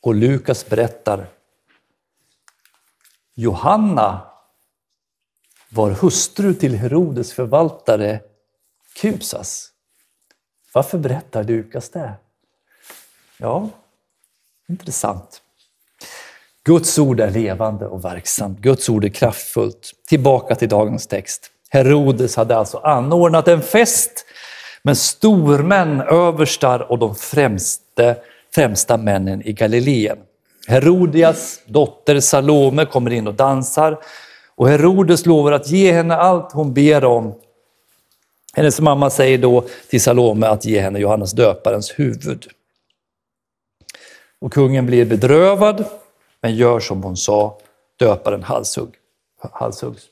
Och 0.00 0.14
Lukas 0.14 0.66
berättar 0.66 1.26
Johanna 3.34 4.20
var 5.68 5.90
hustru 5.90 6.54
till 6.54 6.74
Herodes 6.74 7.32
förvaltare 7.32 8.20
Kusas. 8.96 9.70
Varför 10.72 10.98
berättar 10.98 11.44
Lukas 11.44 11.90
det? 11.90 12.12
Ja, 13.38 13.68
intressant. 14.68 15.42
Guds 16.64 16.98
ord 16.98 17.20
är 17.20 17.30
levande 17.30 17.86
och 17.86 18.04
verksamt. 18.04 18.58
Guds 18.58 18.88
ord 18.88 19.04
är 19.04 19.08
kraftfullt. 19.08 19.92
Tillbaka 20.08 20.54
till 20.54 20.68
dagens 20.68 21.06
text. 21.06 21.50
Herodes 21.68 22.36
hade 22.36 22.56
alltså 22.56 22.78
anordnat 22.78 23.48
en 23.48 23.62
fest 23.62 24.24
med 24.82 24.98
stormän, 24.98 26.00
överstar 26.00 26.92
och 26.92 26.98
de 26.98 27.14
främste 27.14 28.16
främsta 28.56 28.96
männen 28.96 29.42
i 29.42 29.52
Galileen. 29.52 30.18
Herodias 30.68 31.60
dotter 31.66 32.20
Salome 32.20 32.86
kommer 32.86 33.10
in 33.10 33.26
och 33.26 33.34
dansar 33.34 33.98
och 34.54 34.68
Herodes 34.68 35.26
lovar 35.26 35.52
att 35.52 35.68
ge 35.68 35.92
henne 35.92 36.16
allt 36.16 36.52
hon 36.52 36.74
ber 36.74 37.04
om. 37.04 37.34
Hennes 38.54 38.80
mamma 38.80 39.10
säger 39.10 39.38
då 39.38 39.64
till 39.88 40.02
Salome 40.02 40.46
att 40.46 40.64
ge 40.64 40.80
henne 40.80 40.98
Johannes 40.98 41.32
döparens 41.32 41.98
huvud. 41.98 42.46
Och 44.40 44.52
kungen 44.52 44.86
blir 44.86 45.04
bedrövad 45.04 45.84
men 46.40 46.56
gör 46.56 46.80
som 46.80 47.02
hon 47.02 47.16
sa, 47.16 47.58
döparen 47.98 48.42
halshugg, 48.42 48.94
halshuggs. 49.52 50.02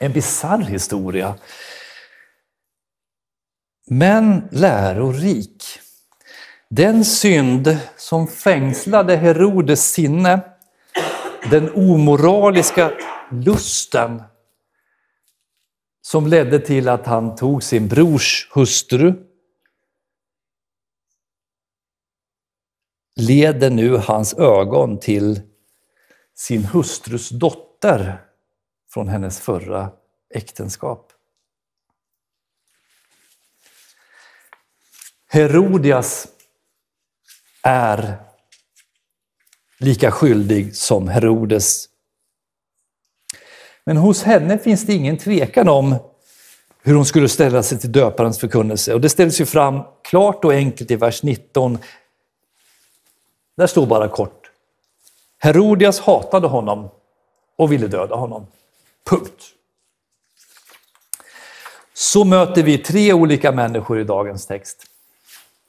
En 0.00 0.12
bisarr 0.12 0.62
historia. 0.62 1.34
Men 3.86 4.48
lärorik. 4.50 5.64
Den 6.72 7.04
synd 7.04 7.78
som 7.96 8.26
fängslade 8.26 9.16
Herodes 9.16 9.92
sinne, 9.92 10.40
den 11.50 11.70
omoraliska 11.74 12.92
lusten 13.30 14.22
som 16.02 16.26
ledde 16.26 16.58
till 16.58 16.88
att 16.88 17.06
han 17.06 17.36
tog 17.36 17.62
sin 17.62 17.88
brors 17.88 18.48
hustru 18.52 19.14
leder 23.16 23.70
nu 23.70 23.96
hans 23.96 24.34
ögon 24.34 25.00
till 25.00 25.40
sin 26.34 26.64
hustrus 26.64 27.28
dotter 27.28 28.24
från 28.90 29.08
hennes 29.08 29.40
förra 29.40 29.92
äktenskap. 30.34 31.12
Herodias 35.26 36.28
är 37.62 38.16
lika 39.78 40.10
skyldig 40.10 40.76
som 40.76 41.08
Herodes. 41.08 41.88
Men 43.84 43.96
hos 43.96 44.22
henne 44.22 44.58
finns 44.58 44.86
det 44.86 44.92
ingen 44.92 45.18
tvekan 45.18 45.68
om 45.68 45.96
hur 46.82 46.94
hon 46.94 47.06
skulle 47.06 47.28
ställa 47.28 47.62
sig 47.62 47.78
till 47.78 47.92
döparens 47.92 48.38
förkunnelse. 48.38 48.94
Och 48.94 49.00
det 49.00 49.08
ställs 49.08 49.40
ju 49.40 49.46
fram 49.46 49.82
klart 50.02 50.44
och 50.44 50.52
enkelt 50.52 50.90
i 50.90 50.96
vers 50.96 51.22
19. 51.22 51.78
Där 53.56 53.66
står 53.66 53.86
bara 53.86 54.08
kort. 54.08 54.50
Herodias 55.38 56.00
hatade 56.00 56.48
honom 56.48 56.90
och 57.56 57.72
ville 57.72 57.86
döda 57.86 58.14
honom. 58.14 58.46
Punkt. 59.04 59.44
Så 61.94 62.24
möter 62.24 62.62
vi 62.62 62.78
tre 62.78 63.12
olika 63.12 63.52
människor 63.52 64.00
i 64.00 64.04
dagens 64.04 64.46
text. 64.46 64.89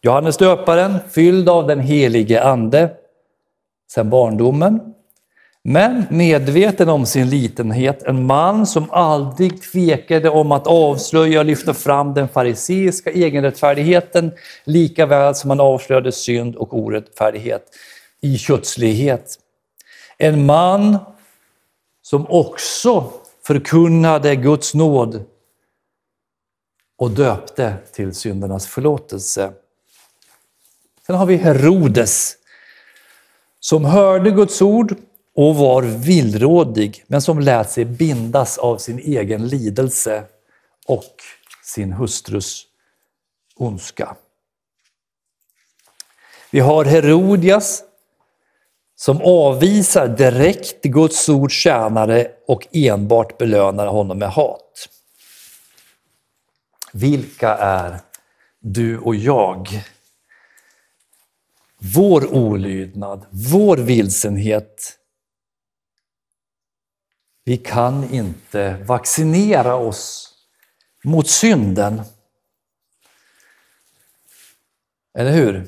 Johannes 0.03 0.37
döparen, 0.37 0.97
fylld 1.09 1.49
av 1.49 1.67
den 1.67 1.79
helige 1.79 2.43
Ande 2.43 2.89
sedan 3.91 4.09
barndomen, 4.09 4.93
men 5.63 6.05
medveten 6.09 6.89
om 6.89 7.05
sin 7.05 7.29
litenhet, 7.29 8.03
en 8.03 8.25
man 8.25 8.67
som 8.67 8.91
aldrig 8.91 9.61
tvekade 9.61 10.29
om 10.29 10.51
att 10.51 10.67
avslöja 10.67 11.39
och 11.39 11.45
lyfta 11.45 11.73
fram 11.73 12.13
den 12.13 12.27
fariseiska 12.27 13.11
egenrättfärdigheten, 13.11 14.31
lika 14.63 15.05
väl 15.05 15.35
som 15.35 15.49
han 15.49 15.59
avslöjade 15.59 16.11
synd 16.11 16.55
och 16.55 16.77
orättfärdighet 16.77 17.63
i 18.21 18.37
kötslighet. 18.37 19.35
En 20.17 20.45
man 20.45 20.97
som 22.01 22.25
också 22.29 23.11
förkunnade 23.43 24.35
Guds 24.35 24.73
nåd 24.73 25.23
och 26.97 27.11
döpte 27.11 27.73
till 27.93 28.13
syndernas 28.13 28.67
förlåtelse. 28.67 29.53
Sen 31.11 31.17
har 31.17 31.25
vi 31.25 31.35
Herodes 31.35 32.35
som 33.59 33.85
hörde 33.85 34.31
Guds 34.31 34.61
ord 34.61 34.95
och 35.35 35.55
var 35.55 35.81
villrådig, 35.83 37.03
men 37.07 37.21
som 37.21 37.39
lät 37.39 37.71
sig 37.71 37.85
bindas 37.85 38.57
av 38.57 38.77
sin 38.77 38.99
egen 38.99 39.47
lidelse 39.47 40.23
och 40.85 41.15
sin 41.63 41.93
hustrus 41.93 42.63
ondska. 43.55 44.15
Vi 46.51 46.59
har 46.59 46.85
Herodias 46.85 47.83
som 48.95 49.21
avvisar 49.21 50.07
direkt 50.07 50.83
Guds 50.83 51.29
ords 51.29 51.55
tjänare 51.55 52.27
och 52.47 52.67
enbart 52.71 53.37
belönar 53.37 53.87
honom 53.87 54.19
med 54.19 54.29
hat. 54.29 54.89
Vilka 56.93 57.49
är 57.55 57.99
du 58.59 58.99
och 58.99 59.15
jag? 59.15 59.83
Vår 61.83 62.33
olydnad, 62.33 63.25
vår 63.29 63.77
vilsenhet. 63.77 64.97
Vi 67.43 67.57
kan 67.57 68.13
inte 68.13 68.83
vaccinera 68.87 69.75
oss 69.75 70.35
mot 71.03 71.27
synden. 71.27 72.01
Eller 75.13 75.31
hur? 75.31 75.67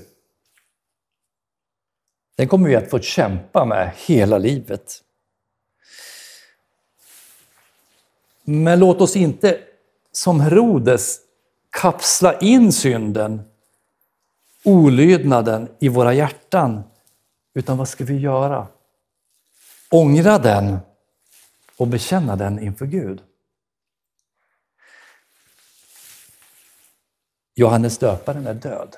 Den 2.35 2.47
kommer 2.47 2.69
vi 2.69 2.75
att 2.75 2.89
få 2.89 2.99
kämpa 2.99 3.65
med 3.65 3.91
hela 3.95 4.37
livet. 4.37 5.03
Men 8.43 8.79
låt 8.79 9.01
oss 9.01 9.15
inte 9.15 9.61
som 10.11 10.39
Herodes 10.39 11.19
kapsla 11.69 12.39
in 12.39 12.73
synden, 12.73 13.41
olydnaden 14.63 15.69
i 15.79 15.89
våra 15.89 16.13
hjärtan. 16.13 16.83
Utan 17.53 17.77
vad 17.77 17.89
ska 17.89 18.05
vi 18.05 18.17
göra? 18.17 18.67
Ångra 19.91 20.37
den 20.37 20.77
och 21.77 21.87
bekänna 21.87 22.35
den 22.35 22.59
inför 22.59 22.85
Gud. 22.85 23.21
Johannes 27.55 27.97
döparen 27.97 28.47
är 28.47 28.53
död. 28.53 28.95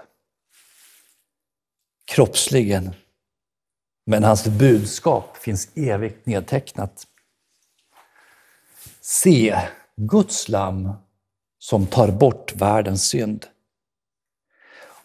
Kroppsligen. 2.06 2.94
Men 4.06 4.24
hans 4.24 4.48
budskap 4.48 5.38
finns 5.38 5.70
evigt 5.76 6.26
nedtecknat. 6.26 7.08
Se, 9.02 9.70
Guds 9.96 10.50
lam 10.50 10.94
som 11.60 11.88
tar 11.88 12.12
bort 12.12 12.56
världens 12.56 13.08
synd. 13.08 13.46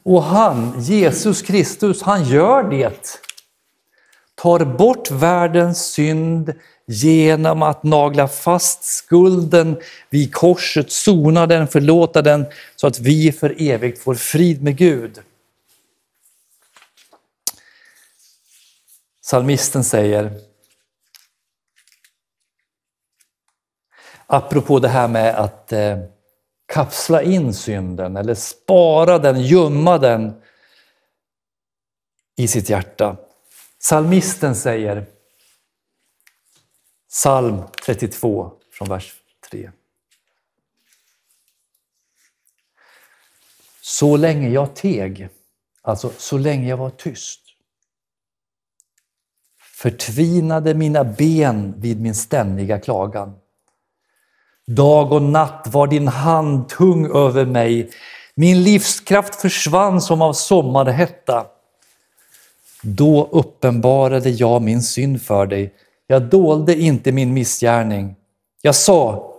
Och 0.02 0.22
han, 0.22 0.80
Jesus 0.80 1.42
Kristus, 1.42 2.02
han 2.02 2.24
gör 2.24 2.62
det. 2.62 3.20
Tar 4.34 4.64
bort 4.64 5.10
världens 5.10 5.86
synd 5.86 6.54
genom 6.86 7.62
att 7.62 7.82
nagla 7.82 8.28
fast 8.28 8.84
skulden 8.84 9.80
vid 10.10 10.34
korset, 10.34 10.90
sona 10.92 11.46
den, 11.46 11.68
förlåta 11.68 12.22
den, 12.22 12.46
så 12.76 12.86
att 12.86 12.98
vi 12.98 13.32
för 13.32 13.54
evigt 13.58 14.02
får 14.02 14.14
frid 14.14 14.62
med 14.62 14.76
Gud. 14.76 15.20
Salmisten 19.20 19.84
säger, 19.84 20.32
apropå 24.26 24.78
det 24.78 24.88
här 24.88 25.08
med 25.08 25.34
att 25.34 25.72
eh, 25.72 25.98
kapsla 26.70 27.22
in 27.22 27.54
synden 27.54 28.16
eller 28.16 28.34
spara 28.34 29.18
den, 29.18 29.40
gömma 29.42 29.98
den 29.98 30.42
i 32.36 32.48
sitt 32.48 32.68
hjärta. 32.68 33.16
Salmisten 33.78 34.56
säger, 34.56 35.06
psalm 37.08 37.62
32 37.84 38.52
från 38.72 38.88
vers 38.88 39.14
3. 39.50 39.70
Så 43.82 44.16
länge 44.16 44.48
jag 44.48 44.76
teg, 44.76 45.28
alltså 45.82 46.12
så 46.18 46.38
länge 46.38 46.68
jag 46.68 46.76
var 46.76 46.90
tyst, 46.90 47.40
förtvinade 49.58 50.74
mina 50.74 51.04
ben 51.04 51.74
vid 51.80 52.00
min 52.00 52.14
ständiga 52.14 52.80
klagan. 52.80 53.39
Dag 54.76 55.12
och 55.12 55.22
natt 55.22 55.66
var 55.66 55.86
din 55.86 56.08
hand 56.08 56.68
tung 56.68 57.16
över 57.16 57.46
mig. 57.46 57.90
Min 58.34 58.62
livskraft 58.62 59.34
försvann 59.34 60.00
som 60.00 60.22
av 60.22 60.32
sommarhetta. 60.32 61.46
Då 62.82 63.28
uppenbarade 63.32 64.30
jag 64.30 64.62
min 64.62 64.82
synd 64.82 65.22
för 65.22 65.46
dig. 65.46 65.74
Jag 66.06 66.22
dolde 66.22 66.74
inte 66.74 67.12
min 67.12 67.34
missgärning. 67.34 68.16
Jag 68.62 68.74
sa, 68.74 69.30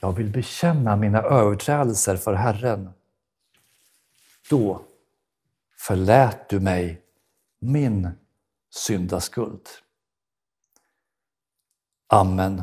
jag 0.00 0.12
vill 0.12 0.30
bekänna 0.30 0.96
mina 0.96 1.22
överträdelser 1.22 2.16
för 2.16 2.34
Herren. 2.34 2.90
Då 4.50 4.80
förlät 5.78 6.48
du 6.48 6.60
mig 6.60 7.00
min 7.60 8.10
syndaskuld. 8.70 9.68
Amen. 12.06 12.62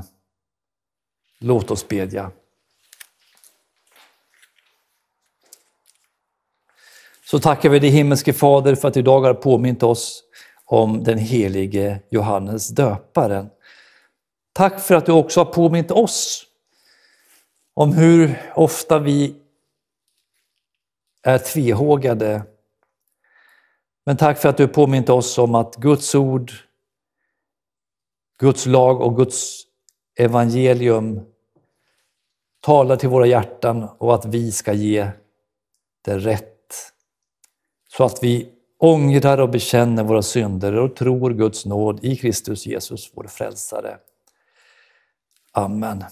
Låt 1.43 1.71
oss 1.71 1.87
bedja. 1.87 2.31
Så 7.25 7.39
tackar 7.39 7.69
vi 7.69 7.79
dig 7.79 7.89
himmelske 7.89 8.33
Fader 8.33 8.75
för 8.75 8.87
att 8.87 8.93
du 8.93 8.99
idag 8.99 9.21
har 9.21 9.33
påmint 9.33 9.83
oss 9.83 10.23
om 10.65 11.03
den 11.03 11.17
helige 11.17 11.99
Johannes 12.09 12.67
döparen. 12.67 13.49
Tack 14.53 14.79
för 14.79 14.95
att 14.95 15.05
du 15.05 15.11
också 15.11 15.39
har 15.39 15.53
påmint 15.53 15.91
oss 15.91 16.45
om 17.73 17.93
hur 17.93 18.51
ofta 18.55 18.99
vi 18.99 19.35
är 21.23 21.37
tvehågade. 21.37 22.43
Men 24.05 24.17
tack 24.17 24.37
för 24.37 24.49
att 24.49 24.57
du 24.57 24.67
påmint 24.67 25.09
oss 25.09 25.37
om 25.37 25.55
att 25.55 25.75
Guds 25.75 26.15
ord, 26.15 26.51
Guds 28.39 28.65
lag 28.65 29.01
och 29.01 29.17
Guds 29.17 29.70
evangelium 30.19 31.21
talar 32.61 32.95
till 32.95 33.09
våra 33.09 33.25
hjärtan 33.25 33.89
och 33.97 34.15
att 34.15 34.25
vi 34.25 34.51
ska 34.51 34.73
ge 34.73 35.07
det 36.05 36.17
rätt. 36.17 36.47
Så 37.89 38.03
att 38.03 38.23
vi 38.23 38.49
ångrar 38.77 39.37
och 39.37 39.49
bekänner 39.49 40.03
våra 40.03 40.21
synder 40.21 40.75
och 40.75 40.95
tror 40.95 41.31
Guds 41.31 41.65
nåd 41.65 42.05
i 42.05 42.15
Kristus 42.15 42.65
Jesus, 42.65 43.11
vår 43.13 43.23
frälsare. 43.23 43.97
Amen. 45.51 46.03